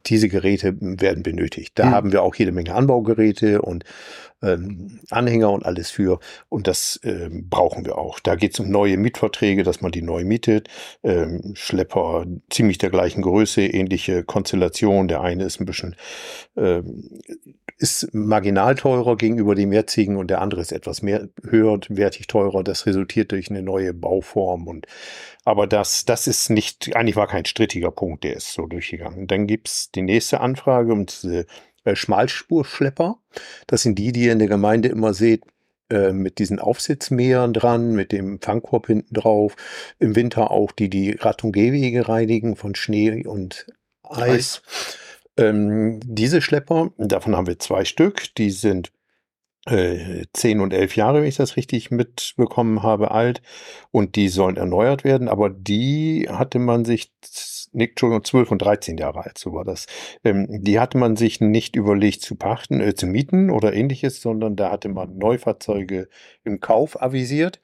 diese 0.08 0.30
Geräte 0.30 0.76
werden 0.80 1.24
benötigt. 1.24 1.74
Da 1.76 1.86
mhm. 1.86 1.92
haben 1.92 2.12
wir 2.12 2.24
auch 2.24 2.36
jede 2.36 2.52
Menge 2.52 2.76
Anbaugeräte 2.76 3.62
und 3.62 3.84
ähm, 4.42 5.00
Anhänger 5.10 5.52
und 5.52 5.66
alles 5.66 5.90
für. 5.90 6.20
Und 6.50 6.68
das 6.68 7.00
ähm, 7.04 7.50
brauchen 7.50 7.86
wir 7.86 7.98
auch. 7.98 8.20
Da 8.20 8.36
geht 8.36 8.54
es 8.54 8.60
um 8.60 8.70
neue 8.70 8.98
Mietverträge, 8.98 9.64
dass 9.64 9.82
man 9.82 9.92
die 9.92 10.02
neu 10.02 10.24
mietet. 10.24 10.68
Ähm, 11.04 11.54
Schlepper 11.56 12.26
ziemlich 12.50 12.78
der 12.78 12.90
gleichen 12.90 13.22
Größe, 13.22 13.62
ähnliche 13.62 14.24
Konstellation. 14.24 15.08
Der 15.08 15.22
eine 15.22 15.46
ist 15.46 15.60
ein 15.60 15.66
bisschen 15.66 15.96
ähm, 16.56 17.22
ist 17.78 18.14
marginal 18.14 18.76
teurer 18.76 19.18
gegenüber 19.18 19.54
dem 19.54 19.74
jetzigen 19.74 20.16
und 20.18 20.30
der 20.30 20.42
andere 20.42 20.62
ist 20.62 20.72
etwas 20.72 21.02
mehr 21.02 21.28
höherwertig 21.44 22.28
teurer. 22.28 22.64
Das 22.64 22.86
resultiert 22.86 23.32
durch 23.32 23.50
eine 23.50 23.62
neue 23.62 23.94
Bauform 23.94 24.68
und 24.68 24.88
aber 25.44 25.68
das, 25.68 26.06
das 26.06 26.26
ist 26.26 26.50
nicht, 26.50 26.96
eigentlich 26.96 27.16
war 27.16 27.28
kein 27.28 27.46
strittiger 27.46 27.92
Punkt, 27.92 28.24
der 28.24 28.36
ist 28.38 28.54
so 28.54 28.66
durchgegangen. 28.66 29.28
Dann 29.28 29.46
gibt's 29.46 29.92
die 29.92 30.02
nächste 30.02 30.42
Anfrage 30.42 30.92
um 30.92 31.06
diese 31.06 31.46
äh, 31.84 31.96
Schmalspurschlepper. 31.96 33.20
Das 33.68 33.84
sind 33.84 34.00
die, 34.00 34.12
die 34.12 34.26
ihr 34.26 34.32
in 34.32 34.40
der 34.40 34.48
Gemeinde 34.48 34.90
immer 34.90 35.14
seht, 35.14 35.44
äh, 35.92 36.14
mit 36.14 36.40
diesen 36.40 36.60
Aufsitzmähern 36.60 37.54
dran, 37.54 37.94
mit 37.94 38.12
dem 38.12 38.42
Fangkorb 38.42 38.88
hinten 38.88 39.14
drauf. 39.14 39.56
Im 40.00 40.16
Winter 40.16 40.50
auch 40.50 40.72
die, 40.72 40.90
die 40.90 41.16
und 41.44 41.52
Gehwege 41.52 42.10
reinigen 42.10 42.56
von 42.56 42.74
Schnee 42.74 43.24
und 43.26 43.68
Eis. 44.02 44.62
Eis. 44.66 44.98
Ähm, 45.38 46.00
diese 46.04 46.42
Schlepper, 46.42 46.92
davon 46.98 47.36
haben 47.36 47.48
wir 47.48 47.60
zwei 47.60 47.86
Stück, 47.86 48.34
die 48.36 48.52
sind 48.52 48.92
äh, 49.66 50.26
10 50.34 50.62
und 50.62 50.74
11 50.74 50.96
Jahre, 50.96 51.22
wenn 51.22 51.28
ich 51.28 51.36
das 51.36 51.58
richtig 51.58 51.92
mitbekommen 51.92 52.84
habe, 52.84 53.12
alt 53.12 53.42
und 53.92 54.16
die 54.16 54.30
sollen 54.30 54.58
erneuert 54.58 55.04
werden, 55.04 55.28
aber 55.28 55.50
die 55.50 56.28
hatte 56.30 56.60
man 56.60 56.86
sich, 56.86 57.12
nee, 57.72 57.86
Entschuldigung, 57.86 58.24
12 58.24 58.52
und 58.52 58.62
13 58.62 58.98
Jahre 58.98 59.26
alt, 59.26 59.38
so 59.38 59.54
war 59.54 59.66
das, 59.66 59.88
ähm, 60.24 60.48
die 60.50 60.80
hatte 60.80 60.98
man 60.98 61.16
sich 61.16 61.42
nicht 61.42 61.76
überlegt 61.76 62.22
zu 62.22 62.36
pachten, 62.36 62.80
äh, 62.80 62.94
zu 62.96 63.08
mieten 63.08 63.50
oder 63.50 63.74
ähnliches, 63.74 64.22
sondern 64.22 64.56
da 64.56 64.72
hatte 64.72 64.90
man 64.90 65.18
Neufahrzeuge 65.18 66.10
im 66.44 66.60
Kauf 66.60 67.02
avisiert 67.02 67.60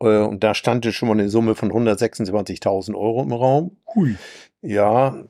äh, 0.00 0.20
und 0.20 0.44
da 0.44 0.54
stand 0.54 0.86
schon 0.86 1.08
mal 1.08 1.18
eine 1.18 1.28
Summe 1.28 1.54
von 1.54 1.72
126.000 1.72 2.94
Euro 2.94 3.22
im 3.22 3.32
Raum. 3.32 3.76
Hui. 3.94 4.14
Ja, 4.62 5.24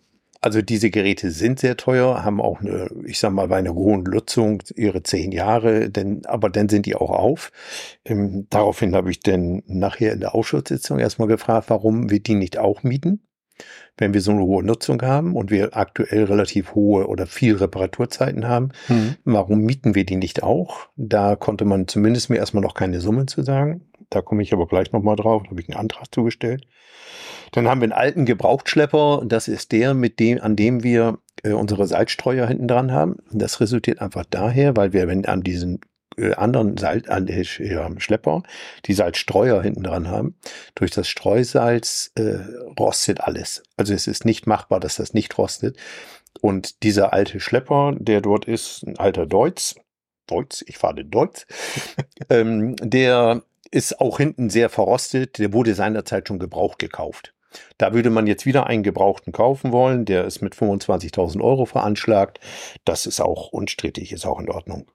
also 0.45 0.61
diese 0.61 0.91
Geräte 0.91 1.31
sind 1.31 1.59
sehr 1.59 1.79
teuer, 1.79 2.23
haben 2.23 2.39
auch 2.39 2.61
eine, 2.61 2.91
ich 3.07 3.19
sag 3.19 3.33
mal, 3.33 3.49
bei 3.49 3.57
einer 3.57 3.73
hohen 3.73 4.03
Nutzung 4.03 4.63
ihre 4.77 5.03
zehn 5.03 5.33
Jahre, 5.33 5.89
denn, 5.89 6.27
aber 6.27 6.51
dann 6.51 6.69
sind 6.69 6.85
die 6.85 6.97
auch 6.97 7.09
auf. 7.09 7.51
Ähm, 8.05 8.47
daraufhin 8.51 8.95
habe 8.95 9.11
ich 9.11 9.21
dann 9.21 9.63
nachher 9.67 10.13
in 10.13 10.21
der 10.21 10.35
Ausschusssitzung 10.35 10.99
erstmal 10.99 11.29
gefragt, 11.29 11.71
warum 11.71 12.11
wir 12.11 12.21
die 12.21 12.35
nicht 12.35 12.59
auch 12.59 12.83
mieten, 12.83 13.23
wenn 13.97 14.13
wir 14.13 14.21
so 14.21 14.33
eine 14.33 14.43
hohe 14.43 14.63
Nutzung 14.63 15.01
haben 15.01 15.35
und 15.35 15.51
wir 15.51 15.75
aktuell 15.79 16.25
relativ 16.25 16.75
hohe 16.75 17.07
oder 17.07 17.27
viel 17.27 17.57
Reparaturzeiten 17.57 18.47
haben. 18.47 18.73
Mhm. 18.89 19.17
Warum 19.25 19.61
mieten 19.61 19.95
wir 19.95 20.05
die 20.05 20.17
nicht 20.17 20.43
auch? 20.43 20.89
Da 20.97 21.37
konnte 21.37 21.65
man 21.65 21.89
zumindest 21.89 22.29
mir 22.29 22.37
erstmal 22.37 22.63
noch 22.63 22.75
keine 22.75 23.01
Summe 23.01 23.25
zu 23.25 23.43
sagen. 23.43 23.87
Da 24.11 24.21
komme 24.21 24.43
ich 24.43 24.53
aber 24.53 24.67
gleich 24.67 24.93
nochmal 24.93 25.17
drauf, 25.17 25.45
da 25.45 25.51
habe 25.51 25.61
ich 25.63 25.71
einen 25.71 25.81
Antrag 25.81 26.15
zugestellt. 26.15 26.67
Dann 27.55 27.69
haben 27.69 27.81
wir 27.81 27.85
einen 27.85 27.93
alten 27.93 28.25
Gebrauchtschlepper. 28.25 29.23
Das 29.25 29.47
ist 29.47 29.71
der, 29.71 29.95
mit 29.95 30.19
dem, 30.19 30.41
an 30.41 30.57
dem 30.57 30.83
wir 30.83 31.19
äh, 31.45 31.53
unsere 31.53 31.87
Salzstreuer 31.87 32.49
hinten 32.49 32.67
dran 32.67 32.91
haben. 32.91 33.19
Das 33.31 33.61
resultiert 33.61 34.01
einfach 34.01 34.25
daher, 34.29 34.77
weil 34.77 34.93
wir, 34.93 35.07
wenn 35.07 35.25
an 35.25 35.43
diesen 35.43 35.81
äh, 36.17 36.35
anderen 36.35 36.77
Salz, 36.77 37.09
an 37.09 37.29
äh, 37.29 37.45
Schlepper, 37.45 38.43
die 38.87 38.93
Salzstreuer 38.93 39.63
hinten 39.63 39.85
dran 39.85 40.09
haben. 40.09 40.35
Durch 40.75 40.91
das 40.91 41.07
Streusalz 41.07 42.11
äh, 42.17 42.39
rostet 42.77 43.21
alles. 43.21 43.63
Also 43.77 43.95
es 43.95 44.09
ist 44.09 44.25
nicht 44.25 44.49
machbar, 44.49 44.81
dass 44.81 44.97
das 44.97 45.15
nicht 45.15 45.39
rostet. 45.39 45.77
Und 46.41 46.83
dieser 46.83 47.13
alte 47.13 47.39
Schlepper, 47.39 47.95
der 47.97 48.21
dort 48.21 48.47
ist, 48.47 48.83
ein 48.85 48.99
alter 48.99 49.27
Deutz, 49.27 49.77
Deutz, 50.27 50.65
ich 50.67 50.77
fahre 50.77 50.97
den 50.97 51.11
Deutz, 51.13 51.47
ähm, 52.31 52.75
der 52.83 53.45
ist 53.71 54.01
auch 54.01 54.19
hinten 54.19 54.51
sehr 54.51 54.71
verrostet. 54.71 55.39
Der 55.39 55.53
wurde 55.53 55.75
seinerzeit 55.77 56.27
schon 56.27 56.41
gebraucht 56.41 56.81
gekauft. 56.81 57.34
Da 57.79 57.95
würde 57.95 58.11
man 58.11 58.27
jetzt 58.27 58.47
wieder 58.47 58.67
einen 58.67 58.83
gebrauchten 58.83 59.33
kaufen 59.33 59.73
wollen, 59.73 60.05
der 60.05 60.25
ist 60.25 60.43
mit 60.43 60.55
25.000 60.55 61.43
Euro 61.43 61.67
veranschlagt. 61.67 62.41
Das 62.85 63.07
ist 63.07 63.21
auch 63.21 63.49
unstrittig, 63.49 64.13
ist 64.13 64.27
auch 64.27 64.41
in 64.41 64.51
Ordnung. 64.51 64.91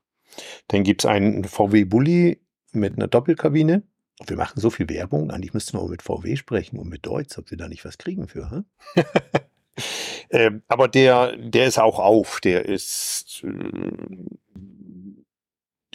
Dann 0.67 0.84
gibt 0.84 1.04
es 1.04 1.10
einen 1.10 1.43
VW 1.43 1.86
Bulli 1.86 2.39
mit 2.72 2.95
einer 2.95 3.08
Doppelkabine. 3.08 3.84
Wir 4.26 4.38
machen 4.38 4.60
so 4.60 4.69
viel 4.69 4.89
Werbung, 4.89 5.32
eigentlich 5.32 5.54
müssten 5.54 5.78
wir 5.78 5.88
mit 5.88 6.02
VW 6.02 6.36
sprechen 6.36 6.78
und 6.78 6.89
mit 6.89 7.06
Deutz, 7.06 7.38
ob 7.38 7.52
wir 7.52 7.58
da 7.58 7.69
nicht 7.69 7.86
was 7.86 7.98
kriegen 7.98 8.28
für. 8.28 8.65
Hm? 10.32 10.62
aber 10.67 10.88
der, 10.89 11.38
der 11.38 11.65
ist 11.65 11.80
auch 11.80 12.00
auf, 12.00 12.39
der 12.41 12.65
ist 12.65 13.43
äh, 13.43 13.50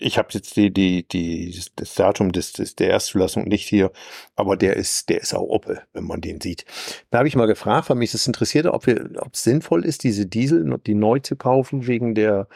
ich 0.00 0.18
habe 0.18 0.28
jetzt 0.32 0.56
die, 0.56 0.72
die, 0.72 1.06
die, 1.06 1.60
das 1.76 1.94
Datum 1.94 2.32
des, 2.32 2.52
des, 2.52 2.74
der 2.74 2.90
Erstzulassung 2.90 3.44
nicht 3.44 3.68
hier, 3.68 3.92
aber 4.34 4.56
der 4.56 4.76
ist, 4.76 5.08
der 5.08 5.20
ist 5.20 5.34
auch 5.34 5.48
oppe, 5.48 5.82
wenn 5.92 6.04
man 6.04 6.20
den 6.20 6.40
sieht. 6.40 6.64
Da 7.10 7.18
habe 7.18 7.28
ich 7.28 7.36
mal 7.36 7.46
gefragt, 7.46 7.88
weil 7.88 7.96
mich 7.96 8.12
das 8.12 8.26
interessiert, 8.26 8.66
ob 8.66 8.86
wir, 8.86 9.10
ob 9.18 9.34
es 9.34 9.44
sinnvoll 9.44 9.84
ist, 9.84 10.02
diese 10.02 10.26
Diesel, 10.26 10.78
die 10.86 10.94
neu 10.94 11.20
zu 11.20 11.36
kaufen 11.36 11.86
wegen 11.86 12.14
der 12.14 12.48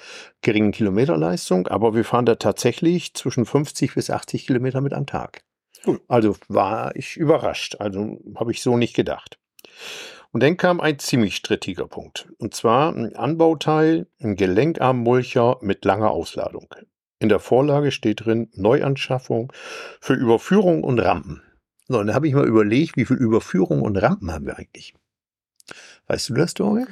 geringen 0.42 0.72
Kilometerleistung. 0.72 1.68
Aber 1.68 1.94
wir 1.94 2.04
fahren 2.04 2.26
da 2.26 2.34
tatsächlich 2.34 3.14
zwischen 3.14 3.46
50 3.46 3.94
bis 3.94 4.10
80 4.10 4.46
Kilometer 4.46 4.80
mit 4.80 4.92
am 4.92 5.06
Tag. 5.06 5.42
Also 6.08 6.36
war 6.48 6.94
ich 6.96 7.16
überrascht. 7.16 7.76
Also 7.78 8.18
habe 8.34 8.50
ich 8.50 8.62
so 8.62 8.76
nicht 8.76 8.94
gedacht. 8.94 9.38
Und 10.30 10.42
dann 10.42 10.56
kam 10.56 10.80
ein 10.80 10.98
ziemlich 10.98 11.36
strittiger 11.36 11.86
Punkt. 11.86 12.28
Und 12.38 12.54
zwar 12.54 12.94
ein 12.94 13.16
Anbauteil, 13.16 14.06
ein 14.20 14.36
Gelenkarmmulcher 14.36 15.58
mit 15.62 15.84
langer 15.84 16.10
Ausladung. 16.10 16.68
In 17.20 17.28
der 17.28 17.40
Vorlage 17.40 17.90
steht 17.90 18.24
drin 18.24 18.48
Neuanschaffung 18.54 19.52
für 20.00 20.14
Überführung 20.14 20.84
und 20.84 21.00
Rampen. 21.00 21.42
So, 21.88 21.98
und 21.98 22.08
da 22.08 22.14
habe 22.14 22.28
ich 22.28 22.34
mal 22.34 22.46
überlegt, 22.46 22.96
wie 22.96 23.04
viel 23.04 23.16
Überführung 23.16 23.82
und 23.82 23.96
Rampen 23.96 24.30
haben 24.30 24.46
wir 24.46 24.58
eigentlich? 24.58 24.94
Weißt 26.06 26.28
du 26.28 26.34
das, 26.34 26.54
Dorian? 26.54 26.88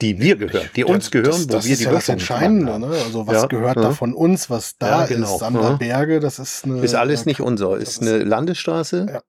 Die 0.00 0.18
wir 0.18 0.36
gehören, 0.36 0.68
die 0.74 0.84
uns 0.84 1.10
gehören, 1.10 1.30
das, 1.30 1.46
das 1.46 1.64
wo 1.64 1.68
wir 1.68 1.76
die 1.76 1.84
ja 1.84 1.92
das 1.92 2.08
Entscheidende, 2.08 2.78
ne? 2.78 2.86
Also 2.86 3.26
was 3.26 3.42
ja, 3.42 3.46
gehört 3.46 3.76
ja. 3.76 3.82
da 3.82 3.90
von 3.92 4.14
uns, 4.14 4.48
was 4.48 4.78
da 4.78 5.02
ja, 5.02 5.06
genau. 5.06 5.34
ist, 5.34 5.40
Sander 5.40 5.76
Berge, 5.76 6.20
das 6.20 6.38
ist 6.38 6.64
eine. 6.64 6.80
Ist 6.80 6.94
alles 6.94 7.26
nicht 7.26 7.40
unser, 7.40 7.76
ist 7.76 8.00
eine 8.00 8.24
Landesstraße. 8.24 9.22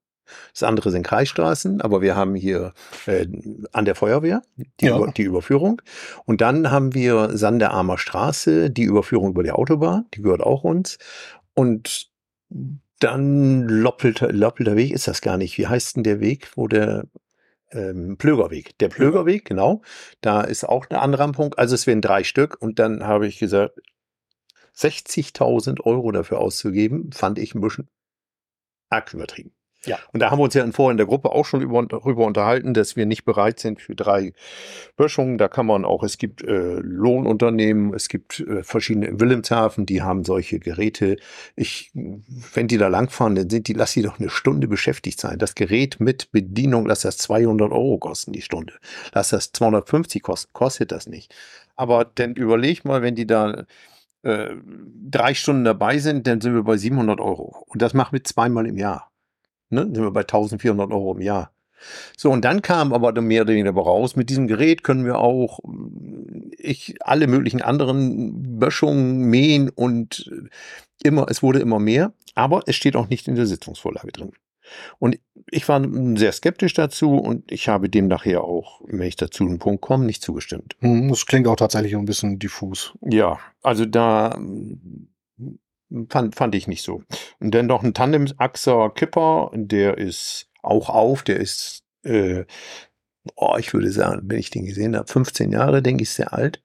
Das 0.54 0.64
andere 0.64 0.92
sind 0.92 1.04
Kreisstraßen, 1.04 1.82
aber 1.82 2.02
wir 2.02 2.16
haben 2.16 2.36
hier 2.36 2.74
äh, 3.06 3.28
an 3.72 3.86
der 3.86 3.96
Feuerwehr 3.96 4.42
die, 4.80 4.86
ja. 4.86 4.98
Über, 4.98 5.12
die 5.12 5.24
Überführung. 5.24 5.82
Und 6.26 6.42
dann 6.42 6.72
haben 6.72 6.94
wir 6.94 7.38
Sanderarmer 7.38 7.98
Straße, 7.98 8.70
die 8.70 8.84
Überführung 8.84 9.32
über 9.32 9.44
die 9.44 9.52
Autobahn, 9.52 10.06
die 10.14 10.22
gehört 10.22 10.42
auch 10.42 10.64
uns. 10.64 10.98
Und 11.54 12.10
dann 13.00 13.64
Loppelter, 13.68 14.32
Loppelter 14.32 14.76
Weg 14.76 14.92
ist 14.92 15.08
das 15.08 15.22
gar 15.22 15.38
nicht. 15.38 15.58
Wie 15.58 15.68
heißt 15.68 15.96
denn 15.96 16.04
der 16.04 16.20
Weg, 16.20 16.52
wo 16.56 16.68
der 16.68 17.06
ähm, 17.72 18.18
Plögerweg. 18.18 18.78
Der 18.80 18.90
Plögerweg, 18.90 19.46
genau. 19.46 19.82
Da 20.22 20.42
ist 20.42 20.64
auch 20.64 20.88
eine 20.90 21.00
Anrampung. 21.00 21.54
Also 21.56 21.76
es 21.76 21.88
werden 21.88 22.02
drei 22.02 22.24
Stück. 22.24 22.62
Und 22.62 22.80
dann 22.80 23.06
habe 23.06 23.28
ich 23.28 23.40
gesagt, 23.40 23.80
60.000 24.76 25.82
Euro 25.82 26.12
dafür 26.12 26.40
auszugeben, 26.40 27.12
fand 27.12 27.40
ich 27.40 27.56
ein 27.56 27.62
bisschen 27.62 27.90
arg 28.90 29.14
übertrieben. 29.14 29.54
Ja. 29.86 29.98
Und 30.14 30.20
da 30.20 30.30
haben 30.30 30.38
wir 30.38 30.44
uns 30.44 30.54
ja 30.54 30.70
vorher 30.72 30.92
in 30.92 30.98
der 30.98 31.08
Gruppe 31.08 31.32
auch 31.32 31.46
schon 31.46 31.62
über, 31.62 31.84
darüber 31.84 32.26
unterhalten, 32.26 32.74
dass 32.74 32.96
wir 32.96 33.06
nicht 33.08 33.26
bereit 33.26 33.60
sind 33.60 33.82
für 33.82 33.96
drei 33.96 34.34
Böschungen. 34.96 35.40
Da 35.40 35.48
kann 35.48 35.66
man 35.66 35.86
auch, 35.86 36.04
es 36.04 36.18
gibt 36.18 36.44
äh, 36.44 36.80
Lohnunternehmen, 36.80 37.94
es 37.94 38.08
gibt 38.08 38.42
äh, 38.42 38.64
verschiedene 38.64 39.08
in 39.08 39.20
Wilhelmshaven, 39.20 39.88
die 39.88 40.04
haben 40.04 40.24
solche 40.24 40.60
Geräte. 40.60 41.18
Ich, 41.56 41.92
wenn 41.94 42.68
die 42.68 42.78
da 42.78 42.90
langfahren, 42.90 43.36
dann 43.36 43.50
sind 43.50 43.68
die, 43.68 43.74
lass 43.74 43.94
sie 43.94 44.04
doch 44.04 44.20
eine 44.20 44.30
Stunde 44.30 44.68
beschäftigt 44.68 45.20
sein. 45.20 45.40
Das 45.40 45.56
Gerät 45.56 46.00
mit 46.00 46.32
Bedienung, 46.32 46.86
lass 46.86 47.02
das 47.02 47.18
200 47.18 47.72
Euro 47.72 47.98
kosten 47.98 48.34
die 48.34 48.42
Stunde. 48.42 48.74
Lass 49.14 49.30
das 49.30 49.52
250 49.52 50.22
kosten, 50.22 50.54
kostet 50.54 50.92
das 50.92 51.08
nicht. 51.08 51.34
Aber 51.76 52.06
dann 52.06 52.36
überleg 52.36 52.86
mal, 52.86 53.02
wenn 53.02 53.16
die 53.16 53.26
da 53.26 53.66
äh, 54.22 54.50
drei 55.10 55.34
Stunden 55.34 55.64
dabei 55.64 55.98
sind, 55.98 56.28
dann 56.28 56.40
sind 56.42 56.54
wir 56.54 56.64
bei 56.64 56.78
700 56.78 57.20
Euro. 57.20 57.66
Und 57.68 57.82
das 57.82 57.96
machen 57.96 58.14
wir 58.14 58.24
zweimal 58.24 58.68
im 58.68 58.78
Jahr. 58.78 59.11
Ne? 59.72 59.84
Sind 59.84 60.02
wir 60.02 60.12
bei 60.12 60.22
1400 60.22 60.92
Euro 60.92 61.14
im 61.14 61.22
Jahr. 61.22 61.52
So, 62.16 62.32
und 62.32 62.46
dann 62.46 62.62
kam 62.62 62.94
aber 62.94 63.20
mehr 63.22 63.42
oder 63.42 63.54
weniger 63.54 63.72
raus, 63.72 64.16
mit 64.16 64.30
diesem 64.30 64.48
Gerät 64.48 64.84
können 64.84 65.06
wir 65.06 65.18
auch 65.18 65.60
ich, 66.58 66.96
alle 67.02 67.28
möglichen 67.28 67.62
anderen 67.62 68.60
Böschungen 68.60 69.24
mähen 69.24 69.70
und 69.70 70.32
immer, 71.04 71.26
es 71.30 71.42
wurde 71.42 71.60
immer 71.60 71.80
mehr, 71.80 72.14
aber 72.36 72.62
es 72.68 72.76
steht 72.76 72.96
auch 72.96 73.10
nicht 73.10 73.28
in 73.28 73.36
der 73.36 73.48
Sitzungsvorlage 73.48 74.12
drin. 74.12 74.34
Und 75.00 75.20
ich 75.50 75.68
war 75.68 75.82
sehr 76.16 76.32
skeptisch 76.32 76.74
dazu 76.74 77.16
und 77.16 77.52
ich 77.52 77.68
habe 77.68 77.90
dem 77.90 78.08
nachher 78.08 78.44
auch, 78.44 78.82
wenn 78.86 79.08
ich 79.08 79.16
dazu 79.16 79.46
einen 79.46 79.60
Punkt 79.60 79.82
komme, 79.82 80.06
nicht 80.06 80.22
zugestimmt. 80.22 80.76
Hm, 80.80 81.10
das 81.10 81.26
klingt 81.26 81.48
auch 81.48 81.56
tatsächlich 81.56 81.96
ein 81.96 82.06
bisschen 82.06 82.40
diffus. 82.40 82.94
Ja, 83.02 83.40
also 83.62 83.86
da 83.86 84.40
fand, 86.10 86.36
fand 86.36 86.56
ich 86.56 86.68
nicht 86.68 86.84
so. 86.84 87.04
Und 87.40 87.54
dann 87.54 87.68
noch 87.68 87.84
ein 87.84 87.94
Tandem-Achser 87.94 88.92
Kipper, 88.96 89.52
der 89.54 89.98
ist 89.98 90.48
auch 90.62 90.90
auf, 90.90 91.24
der 91.24 91.40
ist, 91.40 91.84
äh, 92.04 92.46
oh, 93.36 93.56
ich 93.58 93.74
würde 93.74 93.92
sagen, 93.92 94.22
wenn 94.26 94.40
ich 94.40 94.50
den 94.50 94.66
gesehen 94.66 94.96
habe, 94.96 95.08
15 95.08 95.52
Jahre, 95.52 95.82
denke 95.82 96.04
ich, 96.04 96.10
sehr 96.12 96.34
alt. 96.34 96.64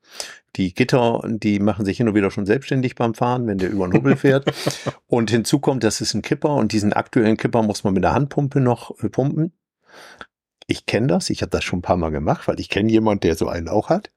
Die 0.57 0.73
Gitter, 0.73 1.23
die 1.27 1.59
machen 1.59 1.85
sich 1.85 1.99
hin 1.99 2.09
und 2.09 2.15
wieder 2.15 2.31
schon 2.31 2.47
selbstständig 2.47 2.95
beim 2.95 3.15
Fahren, 3.15 3.47
wenn 3.47 3.59
der 3.59 3.71
über 3.71 3.87
den 3.87 3.95
Hubbel 3.95 4.17
fährt. 4.17 4.51
und 5.07 5.31
hinzu 5.31 5.59
kommt, 5.59 5.85
das 5.85 6.01
ist 6.01 6.15
ein 6.15 6.23
Kipper 6.23 6.55
und 6.55 6.73
diesen 6.73 6.93
aktuellen 6.93 7.37
Kipper 7.37 7.63
muss 7.63 7.85
man 7.85 7.93
mit 7.93 8.05
der 8.05 8.15
Handpumpe 8.15 8.61
noch 8.61 8.99
äh, 9.03 9.09
pumpen. 9.09 9.53
Ich 10.69 10.85
kenne 10.85 11.07
das, 11.07 11.31
ich 11.31 11.43
habe 11.43 11.51
das 11.51 11.63
schon 11.63 11.79
ein 11.79 11.83
paar 11.83 11.97
Mal 11.97 12.11
gemacht, 12.11 12.49
weil 12.49 12.59
ich 12.59 12.69
kenne 12.69 12.91
jemand, 12.91 13.23
der 13.23 13.37
so 13.37 13.47
einen 13.47 13.69
auch 13.69 13.89
hat. 13.89 14.11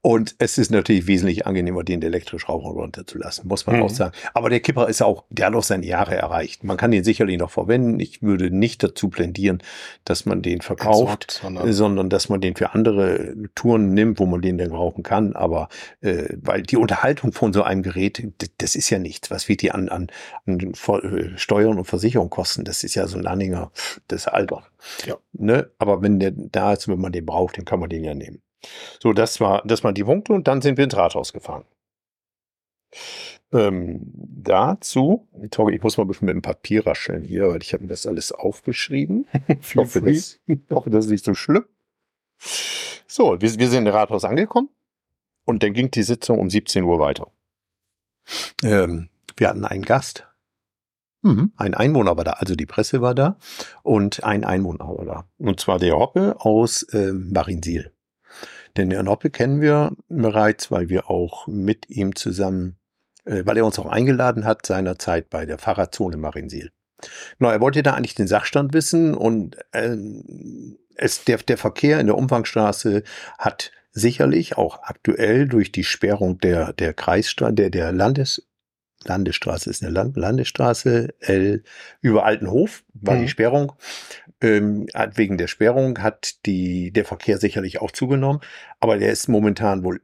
Und 0.00 0.34
es 0.38 0.58
ist 0.58 0.72
natürlich 0.72 1.06
wesentlich 1.06 1.46
angenehmer, 1.46 1.84
den 1.84 2.02
elektrisch 2.02 2.48
rauf 2.48 2.64
und 2.64 2.76
runter 2.76 3.06
zu 3.06 3.18
lassen, 3.18 3.46
muss 3.46 3.66
man 3.66 3.76
mhm. 3.76 3.82
auch 3.84 3.90
sagen. 3.90 4.12
Aber 4.34 4.50
der 4.50 4.58
Kipper 4.58 4.88
ist 4.88 5.00
auch, 5.00 5.22
der 5.30 5.46
hat 5.46 5.54
auch 5.54 5.62
seine 5.62 5.86
Jahre 5.86 6.16
erreicht. 6.16 6.64
Man 6.64 6.76
kann 6.76 6.90
den 6.90 7.04
sicherlich 7.04 7.38
noch 7.38 7.52
verwenden. 7.52 8.00
Ich 8.00 8.20
würde 8.20 8.50
nicht 8.50 8.82
dazu 8.82 9.10
plädieren, 9.10 9.62
dass 10.04 10.26
man 10.26 10.42
den 10.42 10.60
verkauft, 10.60 11.38
sondern, 11.40 11.72
sondern 11.72 12.10
dass 12.10 12.28
man 12.28 12.40
den 12.40 12.56
für 12.56 12.74
andere 12.74 13.36
Touren 13.54 13.94
nimmt, 13.94 14.18
wo 14.18 14.26
man 14.26 14.42
den 14.42 14.58
dann 14.58 14.70
brauchen 14.70 15.04
kann. 15.04 15.36
Aber 15.36 15.68
äh, 16.00 16.34
weil 16.42 16.62
die 16.62 16.78
Unterhaltung 16.78 17.32
von 17.32 17.52
so 17.52 17.62
einem 17.62 17.84
Gerät, 17.84 18.26
das 18.58 18.74
ist 18.74 18.90
ja 18.90 18.98
nichts. 18.98 19.30
Was 19.30 19.48
wird 19.48 19.62
die 19.62 19.70
an, 19.70 19.88
an, 19.88 20.08
an 20.46 20.58
äh, 20.58 21.38
Steuern 21.38 21.78
und 21.78 21.84
Versicherung 21.84 22.28
kosten? 22.28 22.64
Das 22.64 22.82
ist 22.82 22.96
ja 22.96 23.06
so 23.06 23.18
ein 23.18 23.28
Anhänger 23.28 23.70
des 24.10 24.26
Albers. 24.26 24.64
Ja. 25.06 25.16
Ne? 25.32 25.70
Aber 25.78 26.02
wenn 26.02 26.20
der 26.20 26.32
da 26.32 26.72
ist, 26.72 26.88
wenn 26.88 27.00
man 27.00 27.12
den 27.12 27.26
braucht, 27.26 27.58
dann 27.58 27.64
kann 27.64 27.80
man 27.80 27.90
den 27.90 28.04
ja 28.04 28.14
nehmen. 28.14 28.42
So, 29.00 29.12
das 29.12 29.40
war, 29.40 29.62
das 29.64 29.82
waren 29.82 29.94
die 29.94 30.04
Punkte 30.04 30.32
und 30.32 30.46
dann 30.48 30.62
sind 30.62 30.76
wir 30.76 30.84
ins 30.84 30.96
Rathaus 30.96 31.32
gefahren. 31.32 31.64
Ähm, 33.52 34.00
dazu, 34.14 35.28
ich 35.42 35.82
muss 35.82 35.96
mal 35.96 36.04
ein 36.04 36.08
bisschen 36.08 36.26
mit 36.26 36.34
dem 36.34 36.42
Papier 36.42 36.86
rascheln 36.86 37.24
hier, 37.24 37.48
weil 37.48 37.62
ich 37.62 37.72
habe 37.72 37.82
mir 37.82 37.88
das 37.90 38.06
alles 38.06 38.32
aufgeschrieben. 38.32 39.26
ich 39.48 39.76
hoffe, 39.76 40.00
das, 40.00 40.40
hoffe, 40.70 40.90
das 40.90 41.06
ist 41.06 41.10
nicht 41.10 41.24
so 41.24 41.34
schlimm. 41.34 41.64
So, 43.06 43.40
wir, 43.40 43.58
wir 43.58 43.68
sind 43.68 43.86
im 43.86 43.92
Rathaus 43.92 44.24
angekommen 44.24 44.70
und 45.44 45.62
dann 45.62 45.74
ging 45.74 45.90
die 45.90 46.02
Sitzung 46.02 46.38
um 46.38 46.48
17 46.48 46.84
Uhr 46.84 46.98
weiter. 46.98 47.30
Ähm, 48.62 49.08
wir 49.36 49.48
hatten 49.48 49.64
einen 49.64 49.84
Gast, 49.84 50.26
Mhm. 51.22 51.52
Ein 51.56 51.74
Einwohner 51.74 52.16
war 52.16 52.24
da, 52.24 52.32
also 52.32 52.54
die 52.54 52.66
Presse 52.66 53.00
war 53.00 53.14
da 53.14 53.38
und 53.82 54.24
ein 54.24 54.44
Einwohner 54.44 54.88
war 54.88 55.04
da. 55.04 55.24
Und 55.38 55.60
zwar 55.60 55.78
der 55.78 55.96
Hoppe 55.96 56.36
aus 56.38 56.82
äh, 56.92 57.12
Marinsil. 57.12 57.92
Denn 58.76 58.90
den 58.90 59.08
Hoppe 59.08 59.30
kennen 59.30 59.60
wir 59.60 59.92
bereits, 60.08 60.70
weil 60.70 60.88
wir 60.88 61.10
auch 61.10 61.46
mit 61.46 61.90
ihm 61.90 62.16
zusammen, 62.16 62.76
äh, 63.24 63.42
weil 63.44 63.56
er 63.56 63.66
uns 63.66 63.78
auch 63.78 63.86
eingeladen 63.86 64.44
hat 64.44 64.66
seinerzeit 64.66 65.30
bei 65.30 65.46
der 65.46 65.58
Fahrradzone 65.58 66.16
Marinsil. 66.16 66.70
Na, 67.38 67.52
er 67.52 67.60
wollte 67.60 67.82
da 67.82 67.94
eigentlich 67.94 68.14
den 68.14 68.28
Sachstand 68.28 68.72
wissen 68.74 69.14
und 69.14 69.56
äh, 69.72 69.96
es, 70.96 71.24
der, 71.24 71.38
der 71.38 71.58
Verkehr 71.58 72.00
in 72.00 72.06
der 72.06 72.16
Umfangstraße 72.16 73.02
hat 73.38 73.72
sicherlich 73.92 74.56
auch 74.56 74.82
aktuell 74.82 75.46
durch 75.46 75.72
die 75.72 75.84
Sperrung 75.84 76.38
der, 76.38 76.72
der 76.72 76.94
Kreisstraße, 76.94 77.54
der, 77.54 77.70
der 77.70 77.92
Landes, 77.92 78.48
Landesstraße 79.04 79.70
ist 79.70 79.82
eine 79.82 79.92
Land 79.92 80.16
Landesstraße, 80.16 81.14
L 81.20 81.62
über 82.00 82.24
Altenhof 82.24 82.84
war 82.94 83.16
mhm. 83.16 83.22
die 83.22 83.28
Sperrung. 83.28 83.72
Ähm, 84.40 84.86
wegen 85.14 85.38
der 85.38 85.46
Sperrung 85.46 86.00
hat 86.00 86.44
die, 86.46 86.92
der 86.92 87.04
Verkehr 87.04 87.38
sicherlich 87.38 87.80
auch 87.80 87.92
zugenommen, 87.92 88.40
aber 88.80 88.98
der 88.98 89.12
ist 89.12 89.28
momentan 89.28 89.84
wohl 89.84 90.00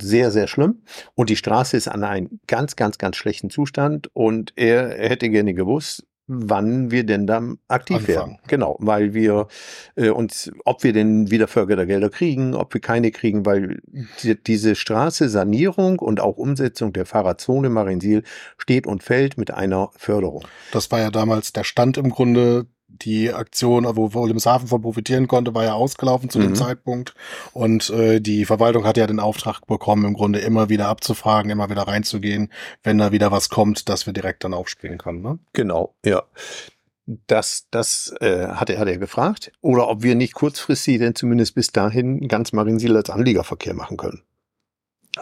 sehr, 0.00 0.30
sehr 0.30 0.48
schlimm 0.48 0.82
und 1.14 1.30
die 1.30 1.36
Straße 1.36 1.76
ist 1.76 1.88
an 1.88 2.04
einem 2.04 2.40
ganz, 2.46 2.76
ganz, 2.76 2.96
ganz 2.98 3.16
schlechten 3.16 3.50
Zustand 3.50 4.08
und 4.14 4.52
er, 4.56 4.96
er 4.96 5.10
hätte 5.10 5.28
gerne 5.28 5.52
gewusst, 5.52 6.06
wann 6.32 6.92
wir 6.92 7.04
denn 7.04 7.26
dann 7.26 7.58
aktiv 7.66 7.96
Anfangen. 7.96 8.16
werden. 8.16 8.38
Genau, 8.46 8.76
weil 8.78 9.14
wir 9.14 9.48
äh, 9.96 10.10
uns, 10.10 10.50
ob 10.64 10.84
wir 10.84 10.92
denn 10.92 11.30
wieder 11.30 11.48
Fördergelder 11.48 12.08
kriegen, 12.08 12.54
ob 12.54 12.72
wir 12.72 12.80
keine 12.80 13.10
kriegen, 13.10 13.44
weil 13.44 13.80
die, 14.22 14.40
diese 14.40 14.76
Straße 14.76 15.28
Sanierung 15.28 15.98
und 15.98 16.20
auch 16.20 16.36
Umsetzung 16.36 16.92
der 16.92 17.04
Fahrradzone 17.04 17.68
Marinsil 17.68 18.22
steht 18.58 18.86
und 18.86 19.02
fällt 19.02 19.38
mit 19.38 19.50
einer 19.50 19.90
Förderung. 19.96 20.46
Das 20.70 20.90
war 20.92 21.00
ja 21.00 21.10
damals 21.10 21.52
der 21.52 21.64
Stand 21.64 21.98
im 21.98 22.10
Grunde 22.10 22.66
die 22.90 23.32
Aktion, 23.32 23.84
wo 23.96 24.12
Wilhelmshaven 24.12 24.68
von 24.68 24.82
profitieren 24.82 25.28
konnte, 25.28 25.54
war 25.54 25.64
ja 25.64 25.74
ausgelaufen 25.74 26.30
zu 26.30 26.38
mhm. 26.38 26.42
dem 26.42 26.54
Zeitpunkt. 26.54 27.14
Und 27.52 27.90
äh, 27.90 28.20
die 28.20 28.44
Verwaltung 28.44 28.84
hat 28.84 28.96
ja 28.96 29.06
den 29.06 29.20
Auftrag 29.20 29.66
bekommen, 29.66 30.04
im 30.04 30.14
Grunde 30.14 30.40
immer 30.40 30.68
wieder 30.68 30.88
abzufragen, 30.88 31.50
immer 31.50 31.70
wieder 31.70 31.82
reinzugehen, 31.82 32.52
wenn 32.82 32.98
da 32.98 33.12
wieder 33.12 33.30
was 33.30 33.48
kommt, 33.48 33.88
dass 33.88 34.06
wir 34.06 34.12
direkt 34.12 34.44
dann 34.44 34.54
aufspielen 34.54 34.98
können. 34.98 35.22
Ne? 35.22 35.38
Genau, 35.52 35.94
ja. 36.04 36.22
Das, 37.26 37.66
das 37.72 38.14
äh, 38.20 38.48
hat, 38.48 38.70
er, 38.70 38.78
hat 38.78 38.86
er 38.86 38.98
gefragt. 38.98 39.50
Oder 39.60 39.88
ob 39.88 40.02
wir 40.02 40.14
nicht 40.14 40.34
kurzfristig 40.34 40.98
denn 40.98 41.16
zumindest 41.16 41.56
bis 41.56 41.72
dahin 41.72 42.28
ganz 42.28 42.52
Marinsil 42.52 42.96
als 42.96 43.10
Anliegerverkehr 43.10 43.74
machen 43.74 43.96
können. 43.96 44.22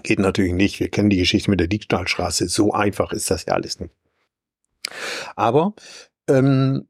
Geht 0.03 0.19
natürlich 0.19 0.53
nicht. 0.53 0.81
Wir 0.81 0.91
kennen 0.91 1.09
die 1.09 1.17
Geschichte 1.17 1.51
mit 1.51 1.61
der 1.61 1.67
Diebstahlstraße. 1.67 2.49
So 2.49 2.73
einfach 2.73 3.13
ist 3.13 3.31
das 3.31 3.47
ja 3.47 3.55
alles 3.55 3.81
nicht. 3.81 3.95
Aber 5.35 5.75
ähm, 6.29 6.87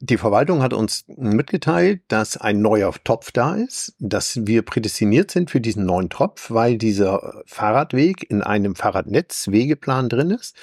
die 0.00 0.16
Verwaltung 0.16 0.62
hat 0.62 0.72
uns 0.72 1.04
mitgeteilt, 1.08 2.02
dass 2.08 2.36
ein 2.36 2.62
neuer 2.62 2.94
Topf 3.02 3.32
da 3.32 3.54
ist, 3.54 3.94
dass 3.98 4.46
wir 4.46 4.62
prädestiniert 4.62 5.30
sind 5.30 5.50
für 5.50 5.60
diesen 5.60 5.86
neuen 5.86 6.08
Topf, 6.08 6.50
weil 6.50 6.78
dieser 6.78 7.42
Fahrradweg 7.46 8.28
in 8.30 8.42
einem 8.42 8.76
Fahrradnetz 8.76 9.48
Wegeplan 9.48 10.08
drin 10.08 10.30
ist. 10.30 10.56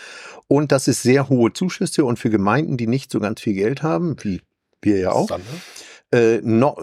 Und 0.48 0.72
dass 0.72 0.88
es 0.88 1.02
sehr 1.02 1.28
hohe 1.28 1.52
Zuschüsse 1.52 2.06
und 2.06 2.18
für 2.18 2.30
Gemeinden, 2.30 2.78
die 2.78 2.88
nicht 2.88 3.12
so 3.12 3.20
ganz 3.20 3.42
viel 3.42 3.56
Geld 3.56 3.84
haben, 3.84 4.16
wie 4.22 4.42
wir 4.82 5.00
ja 5.00 5.12
auch, 5.12 5.30
äh, 6.14 6.40
noch 6.42 6.82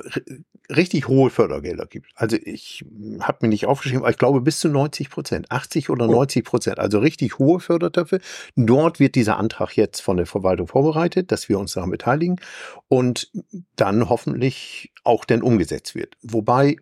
richtig 0.76 1.08
hohe 1.08 1.30
Fördergelder 1.30 1.86
gibt. 1.86 2.08
Also 2.14 2.36
ich 2.42 2.84
habe 3.20 3.38
mir 3.42 3.48
nicht 3.48 3.66
aufgeschrieben, 3.66 4.02
aber 4.02 4.10
ich 4.10 4.18
glaube 4.18 4.40
bis 4.40 4.60
zu 4.60 4.68
90 4.68 5.10
Prozent, 5.10 5.50
80 5.50 5.90
oder 5.90 6.06
90 6.06 6.44
Prozent, 6.44 6.78
also 6.78 6.98
richtig 6.98 7.38
hohe 7.38 7.60
Fördertöpfe. 7.60 8.20
Dort 8.56 9.00
wird 9.00 9.14
dieser 9.14 9.38
Antrag 9.38 9.76
jetzt 9.76 10.00
von 10.00 10.16
der 10.16 10.26
Verwaltung 10.26 10.66
vorbereitet, 10.66 11.32
dass 11.32 11.48
wir 11.48 11.58
uns 11.58 11.74
daran 11.74 11.90
beteiligen 11.90 12.40
und 12.88 13.30
dann 13.76 14.08
hoffentlich 14.08 14.92
auch 15.04 15.24
denn 15.24 15.42
umgesetzt 15.42 15.94
wird. 15.94 16.16
Wobei 16.22 16.76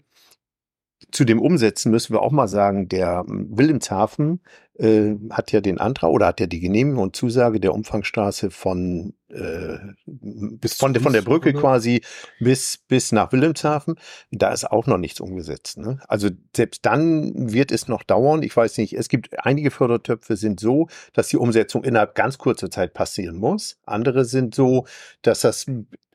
zu 1.12 1.24
dem 1.24 1.40
Umsetzen 1.40 1.90
müssen 1.90 2.14
wir 2.14 2.22
auch 2.22 2.30
mal 2.30 2.48
sagen, 2.48 2.88
der 2.88 3.24
Wilhelmshaven 3.26 4.40
äh, 4.80 5.16
hat 5.30 5.52
ja 5.52 5.60
den 5.60 5.78
Antrag 5.78 6.10
oder 6.10 6.26
hat 6.26 6.40
ja 6.40 6.46
die 6.46 6.60
Genehmigung 6.60 7.02
und 7.02 7.16
Zusage 7.16 7.60
der 7.60 7.74
Umfangsstraße 7.74 8.50
von 8.50 9.12
äh, 9.28 9.78
bis 10.06 10.74
von 10.74 10.92
der, 10.92 11.02
von 11.02 11.12
der 11.12 11.22
Brücke 11.22 11.52
quasi 11.52 12.00
bis 12.40 12.78
bis 12.88 13.12
nach 13.12 13.30
Wilhelmshaven. 13.32 13.96
Da 14.30 14.52
ist 14.52 14.70
auch 14.70 14.86
noch 14.86 14.96
nichts 14.96 15.20
umgesetzt. 15.20 15.78
Ne? 15.78 16.00
Also 16.08 16.30
selbst 16.56 16.86
dann 16.86 17.52
wird 17.52 17.72
es 17.72 17.88
noch 17.88 18.02
dauern. 18.02 18.42
Ich 18.42 18.56
weiß 18.56 18.78
nicht. 18.78 18.94
Es 18.94 19.08
gibt 19.08 19.44
einige 19.44 19.70
Fördertöpfe 19.70 20.36
sind 20.36 20.60
so, 20.60 20.88
dass 21.12 21.28
die 21.28 21.36
Umsetzung 21.36 21.84
innerhalb 21.84 22.14
ganz 22.14 22.38
kurzer 22.38 22.70
Zeit 22.70 22.94
passieren 22.94 23.36
muss. 23.36 23.78
Andere 23.84 24.24
sind 24.24 24.54
so, 24.54 24.86
dass 25.22 25.40
das 25.42 25.66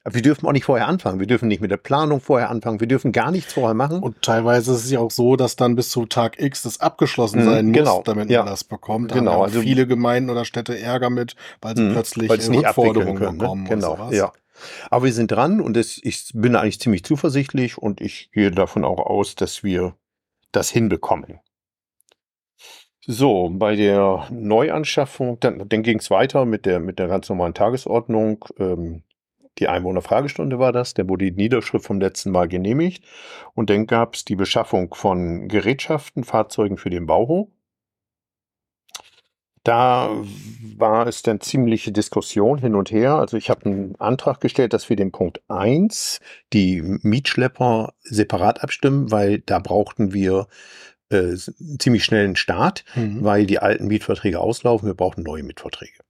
wir 0.08 0.22
dürfen 0.22 0.46
auch 0.46 0.52
nicht 0.52 0.66
vorher 0.66 0.88
anfangen. 0.88 1.20
Wir 1.20 1.26
dürfen 1.26 1.48
nicht 1.48 1.62
mit 1.62 1.72
der 1.72 1.78
Planung 1.78 2.22
vorher 2.22 2.52
anfangen. 2.52 2.80
Wir 2.80 2.88
dürfen 2.88 3.12
gar 3.12 3.32
nichts 3.32 3.54
vorher 3.54 3.74
machen. 3.74 4.00
Und 4.00 4.22
teilweise 4.22 4.74
ist 4.74 4.86
es 4.86 4.92
ja 4.92 5.00
auch 5.00 5.10
so, 5.10 5.36
dass 5.36 5.56
dann 5.56 5.76
bis 5.76 5.90
zu 5.90 6.06
Tag 6.06 6.40
X 6.40 6.62
das 6.62 6.80
abgeschlossen 6.80 7.42
mhm, 7.42 7.46
sein 7.46 7.74
genau. 7.74 7.96
muss, 7.98 8.04
damit 8.04 8.30
ja. 8.30 8.44
man 8.44 8.52
das 8.52 8.64
bekommt. 8.64 9.12
Da 9.12 9.16
genau. 9.16 9.44
also 9.44 9.62
viele 9.62 9.88
Gemeinden 9.88 10.30
oder 10.30 10.46
Städte 10.46 10.78
Ärger 10.78 11.10
mit, 11.10 11.36
weil 11.62 11.76
sie 11.76 11.84
mh, 11.84 11.94
plötzlich 11.94 12.50
nicht 12.50 12.66
Rückforderungen 12.66 13.18
können, 13.18 13.38
ne? 13.38 13.44
bekommen. 13.44 13.64
Ne? 13.64 13.70
Genau, 13.70 14.10
ja. 14.12 14.32
Aber 14.90 15.06
wir 15.06 15.14
sind 15.14 15.32
dran 15.32 15.60
und 15.60 15.76
es, 15.76 16.00
ich 16.04 16.30
bin 16.34 16.56
eigentlich 16.56 16.80
ziemlich 16.80 17.04
zuversichtlich 17.04 17.78
und 17.78 18.00
ich 18.00 18.32
gehe 18.32 18.52
davon 18.52 18.86
auch 18.86 19.00
aus, 19.00 19.36
dass 19.36 19.64
wir 19.64 19.96
das 20.52 20.70
hinbekommen. 20.70 21.40
So, 23.08 23.50
bei 23.52 23.76
der 23.76 24.28
Neuanschaffung, 24.32 25.40
dann, 25.40 25.68
dann 25.68 25.84
ging 25.84 26.00
es 26.00 26.10
weiter 26.10 26.46
mit 26.46 26.66
der, 26.66 26.80
mit 26.80 27.00
der 27.00 27.08
ganz 27.08 27.28
normalen 27.30 27.54
Tagesordnung. 27.54 28.46
Ähm, 28.58 29.04
die 29.60 29.68
Einwohnerfragestunde 29.68 30.60
war 30.60 30.72
das, 30.72 30.94
der 30.94 31.08
wurde 31.08 31.32
die 31.32 31.38
Niederschrift 31.38 31.86
vom 31.86 32.00
letzten 32.00 32.32
Mal 32.32 32.48
genehmigt. 32.48 33.04
Und 33.54 33.70
dann 33.70 33.88
gab 33.88 34.16
es 34.16 34.26
die 34.26 34.36
Beschaffung 34.36 34.94
von 34.94 35.48
Gerätschaften, 35.48 36.24
Fahrzeugen 36.24 36.78
für 36.78 36.90
den 36.90 37.06
Bauhof. 37.06 37.48
Da 39.64 40.12
war 40.78 41.08
es 41.08 41.24
dann 41.24 41.42
ziemliche 41.42 41.92
Diskussion 41.92 42.60
hin 42.60 42.76
und 42.76 42.92
her. 42.92 43.16
Also 43.16 43.36
ich 43.36 43.50
habe 43.50 43.66
einen 43.66 43.96
Antrag 43.96 44.40
gestellt, 44.40 44.74
dass 44.74 44.90
wir 44.90 44.96
den 44.96 45.12
Punkt 45.12 45.42
1, 45.48 46.20
die 46.54 46.84
Mietschlepper 46.84 47.94
separat 48.02 48.62
abstimmen, 48.62 49.10
weil 49.10 49.40
da 49.40 49.58
brauchten 49.58 50.14
wir 50.14 50.48
äh, 51.10 51.36
ziemlich 51.80 52.04
schnell 52.06 52.26
einen 52.26 52.36
Start, 52.36 52.86
mhm. 52.94 53.24
weil 53.24 53.48
die 53.48 53.58
alten 53.58 53.88
Mietverträge 53.88 54.40
auslaufen. 54.40 54.88
Wir 54.88 54.94
brauchen 54.94 55.24
neue 55.24 55.42
Mietverträge. 55.42 56.05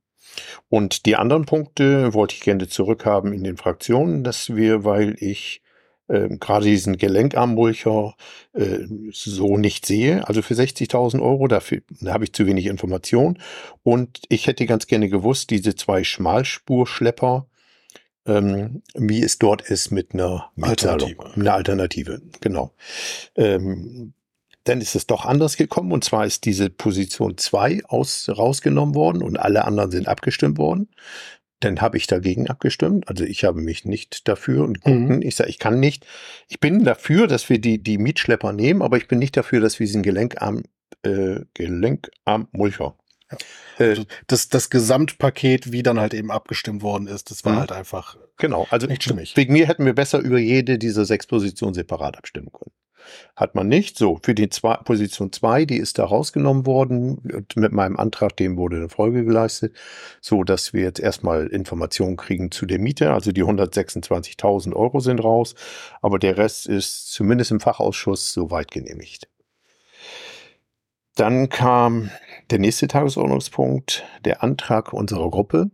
Und 0.70 1.06
die 1.06 1.16
anderen 1.16 1.46
Punkte 1.46 2.14
wollte 2.14 2.36
ich 2.36 2.42
gerne 2.42 2.68
zurückhaben 2.68 3.34
in 3.34 3.44
den 3.44 3.58
Fraktionen, 3.58 4.24
dass 4.24 4.56
wir, 4.56 4.84
weil 4.84 5.16
ich 5.20 5.62
äh, 6.08 6.30
gerade 6.38 6.66
diesen 6.66 6.98
Gelenkarmmulcher 6.98 8.16
äh, 8.54 8.80
so 9.12 9.58
nicht 9.58 9.86
sehe. 9.86 10.28
Also 10.28 10.42
für 10.42 10.54
60.000 10.54 11.22
Euro, 11.22 11.48
dafür 11.48 11.82
da 12.02 12.14
habe 12.14 12.26
ich 12.26 12.34
zu 12.34 12.46
wenig 12.46 12.68
Information. 12.68 13.40
Und 13.84 14.22
ich 14.30 14.48
hätte 14.48 14.66
ganz 14.66 14.88
gerne 14.88 15.10
gewusst, 15.10 15.50
diese 15.50 15.76
zwei 15.76 16.04
Schmalspurschlepper, 16.04 17.48
ähm, 18.28 18.84
wie 18.94 19.24
es 19.24 19.40
dort 19.40 19.62
ist 19.62 19.92
mit 19.92 20.14
einer 20.14 20.52
Alternative. 20.62 21.34
Eine 21.36 21.54
Alternative, 21.54 22.22
genau. 22.40 22.72
Ähm, 23.36 24.14
dann 24.66 24.82
ist 24.82 24.96
es 24.96 25.08
doch 25.08 25.26
anders 25.26 25.58
gekommen 25.58 25.92
und 25.92 26.04
zwar 26.04 26.26
ist 26.26 26.46
diese 26.46 26.70
Position 26.70 27.38
2 27.38 27.86
aus, 27.86 28.30
rausgenommen 28.30 28.96
worden 28.96 29.22
und 29.22 29.38
alle 29.38 29.64
anderen 29.66 29.92
sind 29.92 30.08
abgestimmt 30.08 30.58
worden. 30.58 30.90
Dann 31.62 31.80
habe 31.82 31.98
ich 31.98 32.08
dagegen 32.08 32.50
abgestimmt. 32.50 33.08
Also 33.08 33.24
ich 33.24 33.46
habe 33.46 33.62
mich 33.62 33.86
nicht 33.86 34.28
dafür 34.28 34.66
und 34.66 34.82
gucken. 34.82 35.18
Mhm. 35.18 35.22
Ich 35.22 35.36
sage, 35.36 35.50
ich 35.50 35.60
kann 35.60 35.80
nicht. 35.80 36.06
Ich 36.48 36.60
bin 36.60 36.84
dafür, 36.84 37.28
dass 37.28 37.50
wir 37.50 37.60
die, 37.60 37.82
die 37.82 37.98
Mietschlepper 37.98 38.52
nehmen, 38.52 38.82
aber 38.82 38.98
ich 38.98 39.08
bin 39.08 39.20
nicht 39.20 39.38
dafür, 39.38 39.62
dass 39.62 39.80
wir 39.80 39.86
diesen 39.86 40.04
Gelenkarm, 40.04 40.64
äh, 41.04 41.42
Gelenkarmmulcher. 41.54 42.96
Ja. 43.32 43.38
Äh, 43.80 43.90
also 43.90 44.06
das, 44.28 44.50
das 44.50 44.70
Gesamtpaket, 44.70 45.72
wie 45.72 45.84
dann 45.84 46.00
halt 46.00 46.14
eben 46.14 46.32
abgestimmt 46.32 46.82
worden 46.82 47.08
ist, 47.08 47.32
das 47.32 47.46
war 47.46 47.54
mhm. 47.54 47.60
halt 47.60 47.72
einfach 47.72 48.18
genau. 48.38 48.68
Also 48.72 48.88
nicht 48.88 49.04
stimmig. 49.04 49.38
Wegen 49.38 49.54
mir 49.54 49.68
hätten 49.68 49.86
wir 49.86 49.94
besser 49.94 50.20
über 50.20 50.40
jede 50.40 50.78
dieser 50.78 51.06
sechs 51.06 51.28
Positionen 51.28 51.76
separat 51.76 52.18
abstimmen 52.18 52.52
können. 52.52 52.72
Hat 53.36 53.56
man 53.56 53.68
nicht. 53.68 53.98
So, 53.98 54.20
für 54.22 54.36
die 54.36 54.50
zwei, 54.50 54.76
Position 54.78 55.32
2, 55.32 55.66
die 55.66 55.78
ist 55.78 56.00
da 56.00 56.06
rausgenommen 56.06 56.66
worden. 56.66 57.46
Mit 57.56 57.72
meinem 57.72 57.98
Antrag, 57.98 58.38
dem 58.38 58.58
wurde 58.58 58.78
eine 58.78 58.90
Folge 58.90 59.26
geleistet, 59.26 59.76
so 60.22 60.44
dass 60.44 60.74
wir 60.74 60.82
jetzt 60.82 61.00
erstmal 61.00 61.48
Informationen 61.48 62.18
kriegen 62.18 62.52
zu 62.52 62.66
der 62.66 62.80
Miete. 62.80 63.12
Also 63.12 63.32
die 63.32 63.44
126.000 63.44 64.74
Euro 64.74 65.00
sind 65.00 65.24
raus, 65.24 65.56
aber 66.02 66.20
der 66.20 66.38
Rest 66.38 66.68
ist 66.68 67.12
zumindest 67.12 67.52
im 67.52 67.60
Fachausschuss 67.60 68.30
soweit 68.32 68.72
genehmigt. 68.72 69.28
Dann 71.16 71.48
kam 71.48 72.12
der 72.50 72.60
nächste 72.60 72.88
Tagesordnungspunkt, 72.88 74.04
der 74.26 74.44
Antrag 74.44 74.92
unserer 74.92 75.30
Gruppe. 75.30 75.72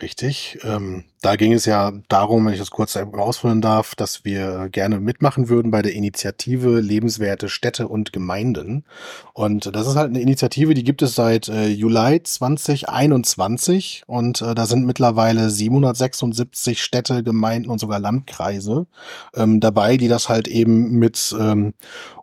Richtig. 0.00 0.58
Ähm, 0.62 1.04
da 1.20 1.36
ging 1.36 1.52
es 1.52 1.64
ja 1.64 1.92
darum, 2.08 2.46
wenn 2.46 2.52
ich 2.52 2.58
das 2.58 2.70
kurz 2.70 2.96
ausführen 2.96 3.60
darf, 3.60 3.94
dass 3.94 4.24
wir 4.24 4.68
gerne 4.70 5.00
mitmachen 5.00 5.48
würden 5.48 5.70
bei 5.70 5.82
der 5.82 5.92
Initiative 5.92 6.80
Lebenswerte 6.80 7.48
Städte 7.48 7.88
und 7.88 8.12
Gemeinden. 8.12 8.84
Und 9.32 9.74
das 9.74 9.86
ist 9.86 9.96
halt 9.96 10.10
eine 10.10 10.20
Initiative, 10.20 10.74
die 10.74 10.84
gibt 10.84 11.02
es 11.02 11.14
seit 11.14 11.48
äh, 11.48 11.68
Juli 11.68 12.22
2021 12.22 14.04
und 14.06 14.42
äh, 14.42 14.54
da 14.54 14.66
sind 14.66 14.86
mittlerweile 14.86 15.50
776 15.50 16.82
Städte, 16.82 17.22
Gemeinden 17.22 17.70
und 17.70 17.78
sogar 17.78 17.98
Landkreise 17.98 18.86
ähm, 19.34 19.60
dabei, 19.60 19.96
die 19.96 20.08
das 20.08 20.28
halt 20.28 20.46
eben 20.48 20.98
mit 20.98 21.34
ähm, 21.38 21.74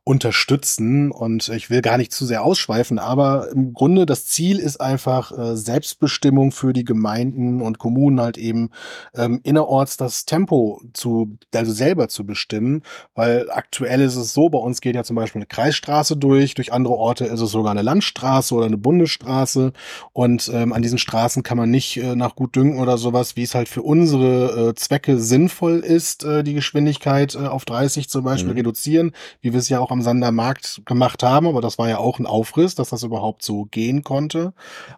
unterstützen. 0.05 1.11
Und 1.11 1.49
ich 1.49 1.69
will 1.69 1.81
gar 1.81 1.97
nicht 1.97 2.13
zu 2.13 2.25
sehr 2.25 2.43
ausschweifen, 2.43 2.99
aber 2.99 3.49
im 3.51 3.73
Grunde 3.73 4.05
das 4.05 4.27
Ziel 4.27 4.59
ist 4.59 4.79
einfach 4.79 5.37
äh, 5.37 5.57
Selbstbestimmung 5.57 6.51
für 6.51 6.71
die 6.71 6.85
Gemeinden 6.85 7.61
und 7.61 7.79
Kommunen 7.79 8.21
halt 8.21 8.37
eben 8.37 8.69
ähm, 9.15 9.39
innerorts 9.43 9.97
das 9.97 10.25
Tempo 10.25 10.81
zu, 10.93 11.37
also 11.53 11.71
selber 11.71 12.07
zu 12.07 12.25
bestimmen, 12.25 12.83
weil 13.13 13.49
aktuell 13.51 14.01
ist 14.01 14.15
es 14.15 14.33
so, 14.33 14.49
bei 14.49 14.57
uns 14.57 14.81
geht 14.81 14.95
ja 14.95 15.03
zum 15.03 15.15
Beispiel 15.15 15.39
eine 15.39 15.47
Kreisstraße 15.47 16.17
durch, 16.17 16.53
durch 16.53 16.73
andere 16.73 16.95
Orte 16.95 17.25
ist 17.25 17.41
es 17.41 17.51
sogar 17.51 17.71
eine 17.71 17.81
Landstraße 17.81 18.53
oder 18.55 18.65
eine 18.65 18.77
Bundesstraße 18.77 19.73
und 20.13 20.49
ähm, 20.53 20.73
an 20.73 20.81
diesen 20.81 20.97
Straßen 20.97 21.43
kann 21.43 21.57
man 21.57 21.69
nicht 21.69 21.97
äh, 21.97 22.15
nach 22.15 22.35
gut 22.35 22.55
dünken 22.55 22.79
oder 22.79 22.97
sowas, 22.97 23.35
wie 23.35 23.43
es 23.43 23.55
halt 23.55 23.69
für 23.69 23.81
unsere 23.81 24.69
äh, 24.69 24.75
Zwecke 24.75 25.19
sinnvoll 25.19 25.79
ist, 25.79 26.23
äh, 26.23 26.43
die 26.43 26.53
Geschwindigkeit 26.53 27.35
äh, 27.35 27.47
auf 27.47 27.65
30 27.65 28.09
zum 28.09 28.23
Beispiel 28.23 28.51
mhm. 28.51 28.57
reduzieren, 28.57 29.11
wie 29.41 29.53
wir 29.53 29.59
es 29.59 29.69
ja 29.69 29.79
auch 29.79 29.91
am 29.91 30.01
Sandermarkt 30.01 30.81
gemacht 30.85 31.23
haben, 31.23 31.47
aber 31.47 31.61
das 31.61 31.77
war 31.77 31.89
ja 31.89 31.97
auch 31.97 32.19
ein 32.19 32.25
Aufriss, 32.25 32.75
dass 32.75 32.89
das 32.89 33.03
überhaupt 33.03 33.43
so 33.43 33.65
gehen 33.65 34.03
konnte. 34.03 34.53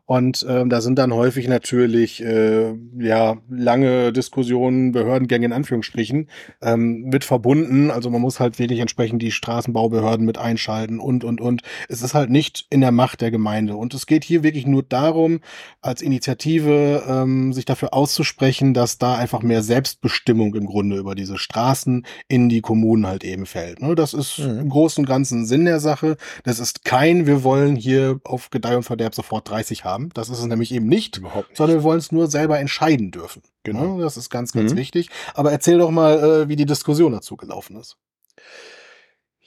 Und 0.05 0.45
ähm, 0.47 0.69
da 0.69 0.81
sind 0.81 0.97
dann 0.97 1.13
häufig 1.13 1.47
natürlich 1.47 2.23
äh, 2.23 2.73
ja 2.97 3.37
lange 3.77 4.11
Diskussionen, 4.11 4.91
Behördengänge 4.91 5.45
in 5.45 5.53
Anführungsstrichen 5.53 6.29
ähm, 6.61 7.03
mit 7.03 7.23
verbunden. 7.23 7.91
Also 7.91 8.09
man 8.09 8.21
muss 8.21 8.39
halt 8.39 8.59
wirklich 8.59 8.79
entsprechend 8.79 9.21
die 9.21 9.31
Straßenbaubehörden 9.31 10.25
mit 10.25 10.37
einschalten 10.37 10.99
und 10.99 11.23
und 11.23 11.41
und. 11.41 11.61
Es 11.89 12.01
ist 12.01 12.13
halt 12.13 12.29
nicht 12.29 12.65
in 12.69 12.81
der 12.81 12.91
Macht 12.91 13.21
der 13.21 13.31
Gemeinde. 13.31 13.75
Und 13.75 13.93
es 13.93 14.07
geht 14.07 14.23
hier 14.23 14.43
wirklich 14.43 14.65
nur 14.65 14.83
darum, 14.83 15.39
als 15.81 16.01
Initiative 16.01 17.03
ähm, 17.07 17.53
sich 17.53 17.65
dafür 17.65 17.93
auszusprechen, 17.93 18.73
dass 18.73 18.97
da 18.97 19.15
einfach 19.15 19.43
mehr 19.43 19.61
Selbstbestimmung 19.61 20.55
im 20.55 20.65
Grunde 20.65 20.97
über 20.97 21.13
diese 21.13 21.37
Straßen 21.37 22.05
in 22.27 22.49
die 22.49 22.61
Kommunen 22.61 23.05
halt 23.05 23.23
eben 23.23 23.45
fällt. 23.45 23.81
Ne? 23.81 23.95
Das 23.95 24.13
ist 24.13 24.39
mhm. 24.39 24.59
im 24.59 24.69
Großen 24.69 25.03
und 25.03 25.07
Ganzen 25.07 25.45
Sinn 25.45 25.65
der 25.65 25.79
Sache. 25.79 26.17
Das 26.43 26.59
ist 26.59 26.83
kein, 26.83 27.27
wir 27.27 27.43
wollen 27.43 27.75
hier 27.75 28.19
auf 28.23 28.49
Gedeih 28.49 28.77
und 28.77 28.83
Verderb 28.83 29.13
sofort 29.13 29.49
30 29.49 29.83
haben. 29.83 30.09
Das 30.13 30.29
ist 30.29 30.39
es 30.39 30.45
nämlich 30.45 30.73
eben 30.73 30.87
nicht, 30.87 31.21
nicht. 31.21 31.45
sondern 31.53 31.77
wir 31.77 31.83
wollen 31.83 31.99
es 31.99 32.11
nur 32.11 32.27
selber 32.27 32.59
entscheiden 32.59 33.11
dürfen. 33.11 33.41
Genau. 33.71 33.99
Das 33.99 34.17
ist 34.17 34.29
ganz, 34.29 34.51
ganz 34.51 34.73
mhm. 34.73 34.77
wichtig. 34.77 35.09
Aber 35.33 35.51
erzähl 35.51 35.77
doch 35.77 35.91
mal, 35.91 36.19
äh, 36.23 36.49
wie 36.49 36.55
die 36.55 36.65
Diskussion 36.65 37.11
dazu 37.11 37.35
gelaufen 37.35 37.77
ist. 37.77 37.97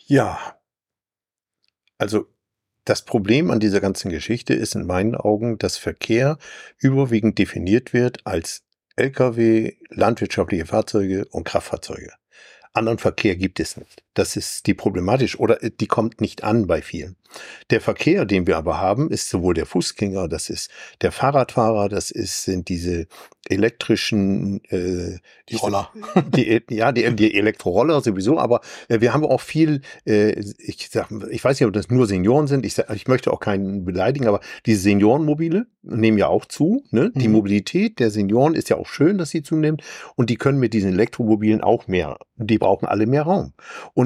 Ja. 0.07 0.39
Also 1.99 2.27
das 2.85 3.05
Problem 3.05 3.51
an 3.51 3.61
dieser 3.61 3.81
ganzen 3.81 4.11
Geschichte 4.11 4.55
ist 4.55 4.75
in 4.75 4.87
meinen 4.87 5.15
Augen, 5.15 5.59
dass 5.59 5.77
Verkehr 5.77 6.39
überwiegend 6.79 7.39
definiert 7.39 7.93
wird 7.93 8.27
als 8.27 8.63
Lkw, 8.97 9.77
landwirtschaftliche 9.89 10.67
Fahrzeuge 10.67 11.27
und 11.27 11.45
Kraftfahrzeuge. 11.45 12.13
Anderen 12.73 12.99
Verkehr 12.99 13.37
gibt 13.37 13.61
es 13.61 13.77
nicht. 13.77 14.03
Das 14.15 14.37
ist 14.37 14.67
die 14.67 14.75
problematisch 14.75 15.39
oder 15.39 15.63
äh, 15.63 15.71
die 15.71 15.87
kommt 15.87 16.21
nicht 16.21 16.45
an 16.45 16.67
bei 16.67 16.83
vielen. 16.83 17.17
Der 17.71 17.81
Verkehr, 17.81 18.25
den 18.25 18.47
wir 18.47 18.57
aber 18.57 18.81
haben, 18.81 19.11
ist 19.11 19.29
sowohl 19.29 19.55
der 19.55 19.67
Fußgänger, 19.67 20.27
das 20.27 20.51
ist 20.51 20.71
der 21.01 21.13
Fahrradfahrer, 21.13 21.89
das 21.89 22.11
ist, 22.11 22.43
sind 22.43 22.69
diese 22.69 23.07
elektrischen 23.49 24.63
äh, 24.65 25.19
die 25.49 25.57
Roller. 25.57 25.91
Die, 26.35 26.63
ja, 26.71 26.93
die, 26.93 27.15
die 27.17 27.35
Elektroroller 27.35 28.01
sowieso, 28.01 28.39
aber 28.39 28.61
äh, 28.89 29.01
wir 29.01 29.13
haben 29.13 29.25
auch 29.25 29.41
viel, 29.41 29.81
äh, 30.07 30.39
ich 30.59 30.89
sag, 30.91 31.09
ich 31.31 31.43
weiß 31.43 31.59
nicht, 31.59 31.67
ob 31.67 31.73
das 31.73 31.89
nur 31.89 32.07
Senioren 32.07 32.47
sind, 32.47 32.65
ich, 32.65 32.75
sag, 32.75 32.91
ich 32.95 33.09
möchte 33.09 33.33
auch 33.33 33.41
keinen 33.41 33.85
beleidigen, 33.85 34.29
aber 34.29 34.41
diese 34.67 34.83
Seniorenmobile 34.83 35.67
nehmen 35.83 36.19
ja 36.19 36.29
auch 36.29 36.45
zu. 36.45 36.85
Ne? 36.91 37.11
Die 37.15 37.29
mhm. 37.29 37.35
Mobilität 37.35 37.99
der 37.99 38.11
Senioren 38.11 38.55
ist 38.55 38.69
ja 38.69 38.77
auch 38.77 38.87
schön, 38.87 39.19
dass 39.19 39.31
sie 39.31 39.43
zunimmt 39.43 39.83
und 40.15 40.31
die 40.31 40.37
können 40.37 40.59
mit 40.59 40.73
diesen 40.73 40.93
Elektromobilen 40.93 41.63
auch 41.63 41.89
mehr. 41.89 42.19
Die 42.37 42.59
brauchen 42.59 42.87
alle 42.87 43.07
mehr 43.07 43.23
Raum. 43.23 43.53
Und 43.95 44.00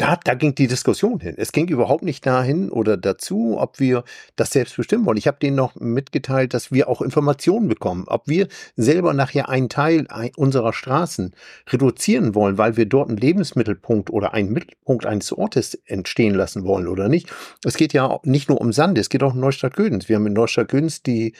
da, 0.00 0.16
da 0.16 0.32
ging 0.32 0.54
die 0.54 0.66
Diskussion 0.66 1.20
hin. 1.20 1.34
Es 1.36 1.52
ging 1.52 1.68
überhaupt 1.68 2.02
nicht 2.02 2.24
dahin 2.24 2.70
oder 2.70 2.96
dazu, 2.96 3.58
ob 3.58 3.80
wir 3.80 4.04
das 4.34 4.50
selbst 4.50 4.76
bestimmen 4.78 5.04
wollen. 5.04 5.18
Ich 5.18 5.26
habe 5.26 5.38
denen 5.38 5.56
noch 5.56 5.74
mitgeteilt, 5.74 6.54
dass 6.54 6.72
wir 6.72 6.88
auch 6.88 7.02
Informationen 7.02 7.68
bekommen, 7.68 8.04
ob 8.06 8.26
wir 8.26 8.48
selber 8.76 9.12
nachher 9.12 9.50
einen 9.50 9.68
Teil 9.68 10.06
unserer 10.36 10.72
Straßen 10.72 11.34
reduzieren 11.68 12.34
wollen, 12.34 12.56
weil 12.56 12.78
wir 12.78 12.86
dort 12.86 13.10
einen 13.10 13.18
Lebensmittelpunkt 13.18 14.08
oder 14.08 14.32
einen 14.32 14.52
Mittelpunkt 14.52 15.04
eines 15.04 15.32
Ortes 15.32 15.74
entstehen 15.84 16.34
lassen 16.34 16.64
wollen 16.64 16.88
oder 16.88 17.10
nicht. 17.10 17.30
Es 17.62 17.76
geht 17.76 17.92
ja 17.92 18.20
nicht 18.24 18.48
nur 18.48 18.58
um 18.58 18.72
Sand, 18.72 18.96
es 18.96 19.10
geht 19.10 19.22
auch 19.22 19.34
um 19.34 19.40
Neustadt-Gödens. 19.40 20.08
Wir 20.08 20.16
haben 20.16 20.26
in 20.26 20.32
Neustadt-Gödens 20.32 21.02
die 21.02 21.34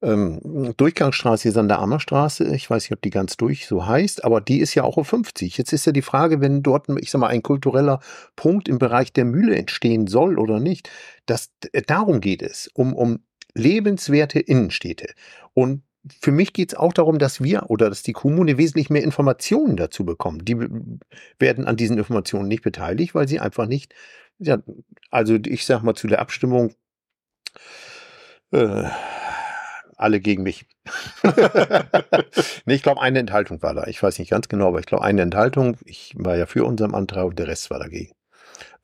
ähm, 0.00 0.74
Durchgangsstraße, 0.76 1.48
die 1.48 1.52
Sanderarmer 1.52 1.98
Straße, 1.98 2.54
ich 2.54 2.70
weiß 2.70 2.84
nicht, 2.84 2.92
ob 2.92 3.02
die 3.02 3.10
ganz 3.10 3.36
durch 3.36 3.66
so 3.66 3.86
heißt, 3.86 4.24
aber 4.24 4.40
die 4.40 4.60
ist 4.60 4.74
ja 4.74 4.84
auch 4.84 4.96
auf 4.96 5.08
50. 5.08 5.58
Jetzt 5.58 5.72
ist 5.72 5.86
ja 5.86 5.92
die 5.92 6.02
Frage, 6.02 6.40
wenn 6.40 6.62
dort, 6.62 6.86
ich 7.00 7.10
sag 7.10 7.20
mal, 7.20 7.28
ein 7.28 7.42
kultureller 7.42 8.00
Punkt 8.36 8.68
im 8.68 8.78
Bereich 8.78 9.12
der 9.12 9.24
Mühle 9.24 9.56
entstehen 9.56 10.06
soll 10.06 10.38
oder 10.38 10.60
nicht, 10.60 10.88
dass, 11.26 11.50
äh, 11.72 11.82
darum 11.82 12.20
geht 12.20 12.42
es, 12.42 12.68
um, 12.74 12.94
um 12.94 13.20
lebenswerte 13.54 14.38
Innenstädte. 14.38 15.12
Und 15.52 15.82
für 16.20 16.30
mich 16.30 16.52
geht 16.52 16.72
es 16.72 16.78
auch 16.78 16.92
darum, 16.92 17.18
dass 17.18 17.42
wir 17.42 17.68
oder 17.68 17.88
dass 17.88 18.02
die 18.02 18.12
Kommune 18.12 18.56
wesentlich 18.56 18.90
mehr 18.90 19.02
Informationen 19.02 19.76
dazu 19.76 20.04
bekommen. 20.04 20.44
Die 20.44 20.56
werden 21.38 21.66
an 21.66 21.76
diesen 21.76 21.98
Informationen 21.98 22.48
nicht 22.48 22.62
beteiligt, 22.62 23.14
weil 23.16 23.26
sie 23.26 23.40
einfach 23.40 23.66
nicht, 23.66 23.94
ja, 24.38 24.58
also 25.10 25.34
ich 25.44 25.66
sag 25.66 25.82
mal 25.82 25.94
zu 25.94 26.06
der 26.06 26.20
Abstimmung, 26.20 26.72
äh, 28.52 28.84
alle 29.98 30.20
gegen 30.20 30.42
mich. 30.42 30.66
nee, 32.64 32.74
ich 32.74 32.82
glaube, 32.82 33.02
eine 33.02 33.18
Enthaltung 33.18 33.62
war 33.62 33.74
da. 33.74 33.86
Ich 33.86 34.02
weiß 34.02 34.18
nicht 34.18 34.30
ganz 34.30 34.48
genau, 34.48 34.68
aber 34.68 34.80
ich 34.80 34.86
glaube, 34.86 35.04
eine 35.04 35.22
Enthaltung. 35.22 35.76
Ich 35.84 36.14
war 36.16 36.36
ja 36.36 36.46
für 36.46 36.64
unseren 36.64 36.94
Antrag 36.94 37.26
und 37.26 37.38
der 37.38 37.48
Rest 37.48 37.70
war 37.70 37.78
dagegen. 37.78 38.12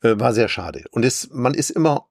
Äh, 0.01 0.19
war 0.19 0.33
sehr 0.33 0.49
schade. 0.49 0.83
Und 0.91 1.05
es, 1.05 1.29
man 1.31 1.53
ist 1.53 1.69
immer 1.71 2.07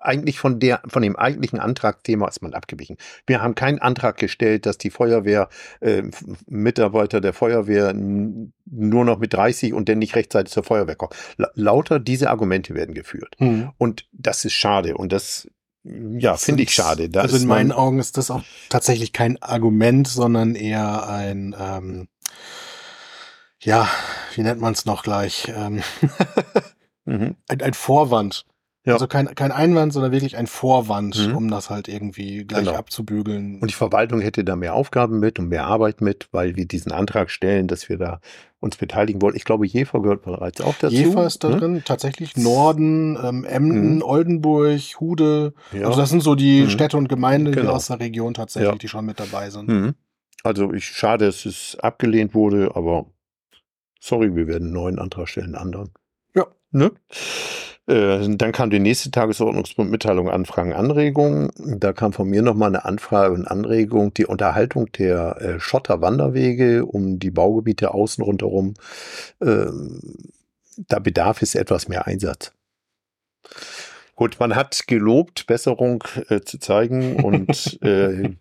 eigentlich 0.00 0.38
von 0.38 0.60
der, 0.60 0.82
von 0.86 1.02
dem 1.02 1.16
eigentlichen 1.16 1.60
Antragsthema 1.60 2.28
ist 2.28 2.42
man 2.42 2.54
abgewichen. 2.54 2.96
Wir 3.26 3.42
haben 3.42 3.54
keinen 3.54 3.78
Antrag 3.78 4.16
gestellt, 4.16 4.66
dass 4.66 4.78
die 4.78 4.90
Feuerwehr, 4.90 5.48
äh, 5.80 6.02
Mitarbeiter 6.46 7.20
der 7.20 7.32
Feuerwehr 7.32 7.92
nur 7.94 9.04
noch 9.04 9.18
mit 9.18 9.34
30 9.34 9.72
und 9.72 9.88
dann 9.88 9.98
nicht 9.98 10.16
rechtzeitig 10.16 10.52
zur 10.52 10.64
Feuerwehr 10.64 10.96
kommen. 10.96 11.12
La 11.36 11.50
lauter 11.54 12.00
diese 12.00 12.30
Argumente 12.30 12.74
werden 12.74 12.94
geführt. 12.94 13.36
Mhm. 13.38 13.70
Und 13.78 14.08
das 14.12 14.44
ist 14.44 14.54
schade. 14.54 14.96
Und 14.96 15.12
das 15.12 15.48
ja, 15.84 16.36
finde 16.36 16.62
ich 16.62 16.74
schade. 16.74 17.10
Da 17.10 17.20
also 17.20 17.36
in 17.36 17.46
meinen 17.46 17.70
Augen 17.70 17.98
ist 17.98 18.16
das 18.16 18.30
auch 18.30 18.42
tatsächlich 18.70 19.12
kein 19.12 19.40
Argument, 19.42 20.08
sondern 20.08 20.54
eher 20.54 21.08
ein, 21.08 21.54
ähm, 21.58 22.08
ja, 23.60 23.88
wie 24.34 24.42
nennt 24.42 24.60
man 24.60 24.72
es 24.72 24.86
noch 24.86 25.02
gleich? 25.02 25.52
Ähm 25.54 25.82
mhm. 27.04 27.36
ein, 27.48 27.60
ein 27.60 27.74
Vorwand. 27.74 28.46
Ja. 28.86 28.94
Also 28.94 29.06
kein, 29.06 29.34
kein 29.34 29.50
Einwand, 29.50 29.94
sondern 29.94 30.12
wirklich 30.12 30.36
ein 30.36 30.46
Vorwand, 30.46 31.28
mhm. 31.28 31.36
um 31.36 31.50
das 31.50 31.70
halt 31.70 31.88
irgendwie 31.88 32.44
gleich 32.44 32.66
genau. 32.66 32.76
abzubügeln. 32.76 33.58
Und 33.60 33.70
die 33.70 33.74
Verwaltung 33.74 34.20
hätte 34.20 34.44
da 34.44 34.56
mehr 34.56 34.74
Aufgaben 34.74 35.20
mit 35.20 35.38
und 35.38 35.48
mehr 35.48 35.64
Arbeit 35.64 36.02
mit, 36.02 36.28
weil 36.32 36.56
wir 36.56 36.66
diesen 36.66 36.92
Antrag 36.92 37.30
stellen, 37.30 37.66
dass 37.66 37.88
wir 37.88 37.96
da 37.96 38.20
uns 38.64 38.76
beteiligen 38.76 39.22
wollen. 39.22 39.36
Ich 39.36 39.44
glaube, 39.44 39.66
Jever 39.66 40.02
gehört 40.02 40.22
bereits 40.22 40.60
auch 40.60 40.74
dazu. 40.80 40.94
Jever 40.94 41.26
ist 41.26 41.44
da 41.44 41.50
ne? 41.50 41.56
drin, 41.58 41.82
tatsächlich 41.84 42.36
Norden, 42.36 43.16
ähm, 43.22 43.44
Emden, 43.44 43.96
mhm. 43.96 44.02
Oldenburg, 44.02 44.80
Hude. 44.98 45.52
Ja. 45.72 45.86
Also 45.86 46.00
das 46.00 46.10
sind 46.10 46.22
so 46.22 46.34
die 46.34 46.62
mhm. 46.62 46.70
Städte 46.70 46.96
und 46.96 47.08
Gemeinden 47.08 47.52
genau. 47.52 47.72
aus 47.72 47.86
der 47.86 48.00
Region 48.00 48.34
tatsächlich, 48.34 48.72
ja. 48.72 48.78
die 48.78 48.88
schon 48.88 49.04
mit 49.04 49.20
dabei 49.20 49.50
sind. 49.50 49.68
Mhm. 49.68 49.94
Also 50.42 50.72
ich 50.72 50.86
schade, 50.86 51.26
dass 51.26 51.46
es 51.46 51.76
abgelehnt 51.80 52.34
wurde, 52.34 52.72
aber 52.74 53.06
sorry, 54.00 54.34
wir 54.34 54.46
werden 54.46 54.64
einen 54.64 54.72
neuen 54.72 54.98
Antrag 54.98 55.28
stellen, 55.28 55.54
einen 55.54 55.56
anderen. 55.56 55.90
Ja. 56.34 56.46
Ne? 56.70 56.90
Äh, 57.86 58.36
dann 58.36 58.52
kam 58.52 58.70
die 58.70 58.80
nächste 58.80 59.10
Tagesordnungspunkt 59.10 59.90
Mitteilung, 59.90 60.30
Anfragen, 60.30 60.72
Anregungen. 60.72 61.50
Da 61.56 61.92
kam 61.92 62.12
von 62.12 62.28
mir 62.28 62.42
nochmal 62.42 62.68
eine 62.68 62.84
Anfrage 62.84 63.34
und 63.34 63.46
Anregung, 63.46 64.14
die 64.14 64.26
Unterhaltung 64.26 64.90
der 64.92 65.40
äh, 65.40 65.60
Schotterwanderwege 65.60 66.86
um 66.86 67.18
die 67.18 67.30
Baugebiete 67.30 67.92
außen 67.92 68.24
rundherum. 68.24 68.74
Äh, 69.40 69.66
da 70.76 70.98
bedarf 70.98 71.42
es 71.42 71.54
etwas 71.54 71.88
mehr 71.88 72.06
Einsatz. 72.06 72.52
Gut, 74.16 74.36
man 74.38 74.54
hat 74.54 74.86
gelobt, 74.86 75.46
Besserung 75.46 76.04
äh, 76.28 76.40
zu 76.40 76.58
zeigen 76.58 77.22
und 77.22 77.78
äh, 77.82 78.36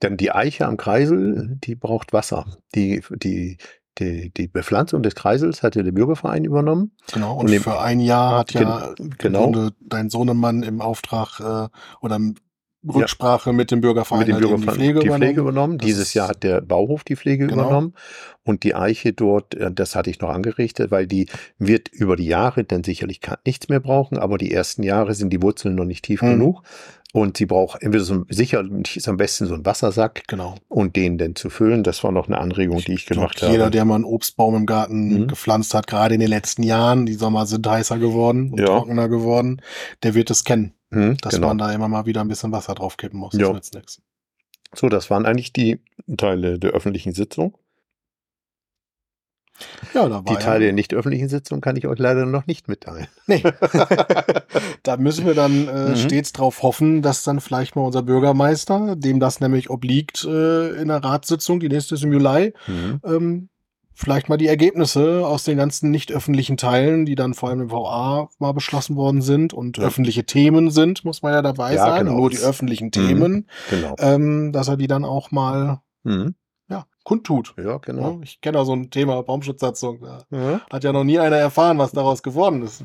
dann 0.00 0.16
die 0.16 0.32
Eiche 0.32 0.66
am 0.66 0.76
Kreisel, 0.76 1.56
die 1.62 1.74
braucht 1.74 2.12
Wasser. 2.12 2.46
Die, 2.74 3.02
die 3.10 3.58
die, 3.98 4.30
die 4.30 4.48
Bepflanzung 4.48 5.02
des 5.02 5.14
Kreisels 5.14 5.62
hat 5.62 5.76
ja 5.76 5.82
der 5.82 5.92
Bürgerverein 5.92 6.44
übernommen. 6.44 6.92
Genau, 7.12 7.38
und, 7.38 7.50
und 7.50 7.60
für 7.60 7.80
ein 7.80 8.00
Jahr 8.00 8.38
hat 8.38 8.52
ja 8.52 8.94
genau. 9.18 9.70
dein 9.80 10.10
Sohnemann 10.10 10.62
im 10.62 10.80
Auftrag 10.80 11.40
äh, 11.40 11.68
oder 12.00 12.18
Rücksprache 12.94 13.50
ja. 13.50 13.56
mit 13.56 13.70
dem 13.70 13.80
Bürgerverein, 13.80 14.20
mit 14.20 14.28
dem 14.28 14.38
Bürgerverein 14.38 14.78
die 14.78 14.84
Pflege, 14.84 15.00
die 15.00 15.08
Pflege 15.08 15.40
übernommen. 15.40 15.74
übernommen. 15.74 15.78
Dieses 15.78 16.14
Jahr 16.14 16.28
hat 16.28 16.42
der 16.42 16.60
Bauhof 16.60 17.04
die 17.04 17.16
Pflege 17.16 17.46
genau. 17.46 17.64
übernommen 17.64 17.94
und 18.44 18.62
die 18.62 18.74
Eiche 18.74 19.12
dort, 19.12 19.54
äh, 19.54 19.72
das 19.72 19.96
hatte 19.96 20.10
ich 20.10 20.20
noch 20.20 20.30
angerichtet, 20.30 20.90
weil 20.90 21.06
die 21.06 21.26
wird 21.58 21.88
über 21.88 22.16
die 22.16 22.26
Jahre 22.26 22.64
dann 22.64 22.84
sicherlich 22.84 23.20
nichts 23.44 23.68
mehr 23.68 23.80
brauchen, 23.80 24.18
aber 24.18 24.38
die 24.38 24.52
ersten 24.52 24.82
Jahre 24.82 25.14
sind 25.14 25.32
die 25.32 25.42
Wurzeln 25.42 25.74
noch 25.74 25.84
nicht 25.84 26.04
tief 26.04 26.20
hm. 26.20 26.30
genug. 26.30 26.62
Und 27.16 27.38
sie 27.38 27.46
braucht 27.46 27.82
entweder 27.82 28.04
so, 28.04 28.26
sicher 28.28 28.62
ist 28.94 29.08
am 29.08 29.16
besten 29.16 29.46
so 29.46 29.54
ein 29.54 29.64
Wassersack. 29.64 30.24
Genau. 30.26 30.56
Und 30.68 30.96
den 30.96 31.16
dann 31.16 31.34
zu 31.34 31.48
füllen. 31.48 31.82
Das 31.82 32.04
war 32.04 32.12
noch 32.12 32.26
eine 32.26 32.36
Anregung, 32.36 32.76
die 32.76 32.92
ich, 32.92 33.00
ich 33.00 33.06
gemacht 33.06 33.36
glaub, 33.36 33.48
habe. 33.48 33.52
Jeder, 33.52 33.70
der 33.70 33.86
mal 33.86 33.94
einen 33.94 34.04
Obstbaum 34.04 34.54
im 34.54 34.66
Garten 34.66 35.22
mhm. 35.22 35.26
gepflanzt 35.26 35.72
hat, 35.72 35.86
gerade 35.86 36.12
in 36.12 36.20
den 36.20 36.28
letzten 36.28 36.62
Jahren, 36.62 37.06
die 37.06 37.14
Sommer 37.14 37.46
sind 37.46 37.66
heißer 37.66 37.98
geworden 37.98 38.50
und 38.52 38.60
ja. 38.60 38.66
trockener 38.66 39.08
geworden, 39.08 39.62
der 40.02 40.12
wird 40.12 40.30
es 40.30 40.44
kennen. 40.44 40.74
Mhm, 40.90 41.16
dass 41.22 41.36
genau. 41.36 41.48
man 41.48 41.56
da 41.56 41.72
immer 41.72 41.88
mal 41.88 42.04
wieder 42.04 42.20
ein 42.20 42.28
bisschen 42.28 42.52
Wasser 42.52 42.74
drauf 42.74 42.98
kippen 42.98 43.18
muss. 43.18 43.32
Nichts. 43.32 44.02
So, 44.74 44.90
das 44.90 45.08
waren 45.08 45.24
eigentlich 45.24 45.54
die 45.54 45.80
Teile 46.18 46.58
der 46.58 46.72
öffentlichen 46.72 47.14
Sitzung. 47.14 47.56
Ja, 49.94 50.08
da 50.08 50.16
war 50.16 50.24
Die 50.24 50.34
Teile 50.36 50.64
ja. 50.64 50.68
der 50.68 50.72
nicht 50.72 50.94
öffentlichen 50.94 51.28
Sitzung 51.28 51.60
kann 51.60 51.76
ich 51.76 51.86
euch 51.86 51.98
leider 51.98 52.26
noch 52.26 52.46
nicht 52.46 52.68
mitteilen. 52.68 53.06
Nee. 53.26 53.42
da 54.82 54.96
müssen 54.96 55.26
wir 55.26 55.34
dann 55.34 55.68
äh, 55.68 55.88
mhm. 55.90 55.96
stets 55.96 56.32
drauf 56.32 56.62
hoffen, 56.62 57.02
dass 57.02 57.24
dann 57.24 57.40
vielleicht 57.40 57.76
mal 57.76 57.82
unser 57.82 58.02
Bürgermeister, 58.02 58.96
dem 58.96 59.20
das 59.20 59.40
nämlich 59.40 59.70
obliegt 59.70 60.24
äh, 60.24 60.80
in 60.80 60.88
der 60.88 61.02
Ratssitzung, 61.02 61.60
die 61.60 61.68
nächste 61.68 61.94
ist 61.94 62.04
im 62.04 62.12
Juli, 62.12 62.52
mhm. 62.66 63.00
ähm, 63.04 63.48
vielleicht 63.94 64.28
mal 64.28 64.36
die 64.36 64.46
Ergebnisse 64.46 65.26
aus 65.26 65.44
den 65.44 65.56
ganzen 65.56 65.90
nicht 65.90 66.12
öffentlichen 66.12 66.58
Teilen, 66.58 67.06
die 67.06 67.14
dann 67.14 67.32
vor 67.32 67.48
allem 67.48 67.62
im 67.62 67.70
VA 67.70 68.28
mal 68.38 68.52
beschlossen 68.52 68.96
worden 68.96 69.22
sind 69.22 69.54
und 69.54 69.78
ja. 69.78 69.84
öffentliche 69.84 70.24
Themen 70.24 70.70
sind, 70.70 71.04
muss 71.04 71.22
man 71.22 71.32
ja 71.32 71.42
dabei 71.42 71.74
ja, 71.74 71.86
sagen, 71.86 72.08
genau. 72.08 72.18
nur 72.18 72.30
die 72.30 72.38
öffentlichen 72.38 72.86
mhm. 72.86 72.92
Themen, 72.92 73.48
genau. 73.70 73.96
ähm, 73.98 74.52
dass 74.52 74.68
er 74.68 74.76
die 74.76 74.86
dann 74.86 75.04
auch 75.04 75.30
mal 75.30 75.80
mhm 76.04 76.34
kundtut. 77.06 77.54
Ja, 77.56 77.78
genau. 77.78 78.18
Ich 78.24 78.40
kenne 78.40 78.58
auch 78.58 78.64
so 78.64 78.74
ein 78.74 78.90
Thema 78.90 79.22
Baumschutzsatzung. 79.22 80.00
Da 80.00 80.24
mhm. 80.28 80.60
hat 80.70 80.82
ja 80.82 80.92
noch 80.92 81.04
nie 81.04 81.20
einer 81.20 81.36
erfahren, 81.36 81.78
was 81.78 81.92
daraus 81.92 82.20
geworden 82.20 82.62
ist. 82.62 82.82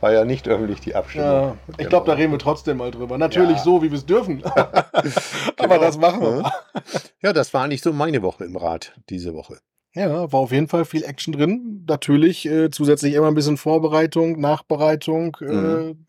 War 0.00 0.12
ja 0.12 0.24
nicht 0.24 0.48
öffentlich 0.48 0.80
die 0.80 0.96
Abstimmung. 0.96 1.28
Ja, 1.28 1.56
ich 1.68 1.76
genau. 1.76 1.88
glaube, 1.90 2.06
da 2.06 2.12
reden 2.14 2.32
wir 2.32 2.40
trotzdem 2.40 2.78
mal 2.78 2.90
drüber. 2.90 3.18
Natürlich 3.18 3.58
ja. 3.58 3.62
so, 3.62 3.82
wie 3.82 3.90
wir 3.90 3.98
es 3.98 4.04
dürfen. 4.04 4.42
Aber 4.44 4.84
genau. 5.56 5.78
das 5.78 5.96
machen 5.96 6.20
wir. 6.20 6.42
Mhm. 6.42 6.46
Ja, 7.22 7.32
das 7.32 7.54
war 7.54 7.68
nicht 7.68 7.84
so 7.84 7.92
meine 7.92 8.20
Woche 8.22 8.44
im 8.44 8.56
Rat 8.56 8.94
diese 9.08 9.32
Woche. 9.32 9.58
Ja, 9.94 10.32
war 10.32 10.40
auf 10.40 10.50
jeden 10.50 10.68
Fall 10.68 10.84
viel 10.84 11.04
Action 11.04 11.32
drin. 11.32 11.84
Natürlich 11.88 12.46
äh, 12.46 12.70
zusätzlich 12.70 13.14
immer 13.14 13.28
ein 13.28 13.34
bisschen 13.34 13.56
Vorbereitung, 13.56 14.40
Nachbereitung, 14.40 15.36
äh, 15.40 15.44
mhm. 15.44 16.06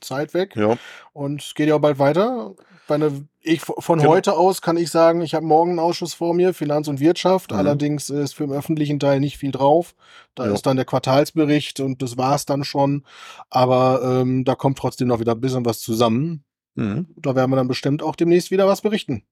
Zeit 0.00 0.32
weg. 0.32 0.54
Ja. 0.54 0.76
Und 1.12 1.42
es 1.42 1.54
geht 1.54 1.68
ja 1.68 1.74
auch 1.74 1.80
bald 1.80 1.98
weiter 1.98 2.54
meine, 2.88 3.26
ich 3.40 3.60
von 3.60 3.98
genau. 3.98 4.10
heute 4.10 4.36
aus 4.36 4.62
kann 4.62 4.76
ich 4.76 4.90
sagen, 4.90 5.20
ich 5.20 5.34
habe 5.34 5.46
morgen 5.46 5.70
einen 5.70 5.78
Ausschuss 5.78 6.14
vor 6.14 6.34
mir, 6.34 6.54
Finanz 6.54 6.88
und 6.88 7.00
Wirtschaft. 7.00 7.50
Mhm. 7.50 7.56
Allerdings 7.58 8.10
ist 8.10 8.34
für 8.34 8.46
den 8.46 8.52
öffentlichen 8.52 8.98
Teil 9.00 9.20
nicht 9.20 9.38
viel 9.38 9.52
drauf. 9.52 9.94
Da 10.34 10.46
ja. 10.46 10.52
ist 10.52 10.66
dann 10.66 10.76
der 10.76 10.84
Quartalsbericht 10.84 11.80
und 11.80 12.02
das 12.02 12.16
war's 12.16 12.46
dann 12.46 12.64
schon. 12.64 13.04
Aber 13.50 14.02
ähm, 14.04 14.44
da 14.44 14.54
kommt 14.54 14.78
trotzdem 14.78 15.08
noch 15.08 15.20
wieder 15.20 15.32
ein 15.32 15.40
bisschen 15.40 15.64
was 15.64 15.80
zusammen. 15.80 16.44
Mhm. 16.74 17.06
Da 17.16 17.34
werden 17.34 17.50
wir 17.50 17.56
dann 17.56 17.68
bestimmt 17.68 18.02
auch 18.02 18.16
demnächst 18.16 18.50
wieder 18.50 18.66
was 18.66 18.80
berichten. 18.80 19.24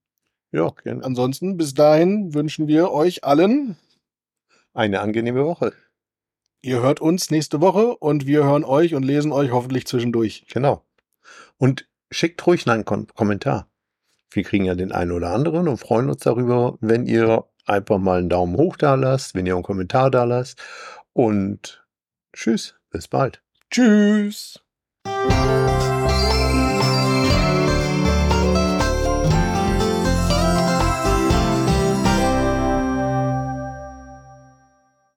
Ja, 0.52 0.70
gerne. 0.82 1.04
Ansonsten, 1.04 1.56
bis 1.56 1.74
dahin 1.74 2.34
wünschen 2.34 2.66
wir 2.66 2.90
euch 2.90 3.24
allen 3.24 3.76
eine 4.74 5.00
angenehme 5.00 5.44
Woche. 5.44 5.72
Ihr 6.62 6.82
hört 6.82 7.00
uns 7.00 7.30
nächste 7.30 7.60
Woche 7.60 7.96
und 7.96 8.26
wir 8.26 8.44
hören 8.44 8.64
euch 8.64 8.94
und 8.94 9.02
lesen 9.02 9.32
euch 9.32 9.50
hoffentlich 9.50 9.86
zwischendurch. 9.86 10.46
Genau. 10.52 10.84
Und 11.56 11.88
schickt 12.10 12.46
ruhig 12.46 12.68
einen 12.68 12.84
Kom 12.84 13.06
Kommentar. 13.08 13.68
Wir 14.30 14.44
kriegen 14.44 14.64
ja 14.64 14.74
den 14.74 14.92
einen 14.92 15.12
oder 15.12 15.30
anderen 15.30 15.68
und 15.68 15.78
freuen 15.78 16.08
uns 16.08 16.22
darüber, 16.22 16.76
wenn 16.80 17.06
ihr 17.06 17.44
einfach 17.66 17.98
mal 17.98 18.18
einen 18.18 18.28
Daumen 18.28 18.56
hoch 18.56 18.76
da 18.76 18.94
lasst, 18.94 19.34
wenn 19.34 19.46
ihr 19.46 19.54
einen 19.54 19.62
Kommentar 19.62 20.10
da 20.10 20.24
lasst. 20.24 20.60
Und 21.12 21.84
tschüss, 22.32 22.76
bis 22.90 23.08
bald. 23.08 23.42
Tschüss. 23.70 24.60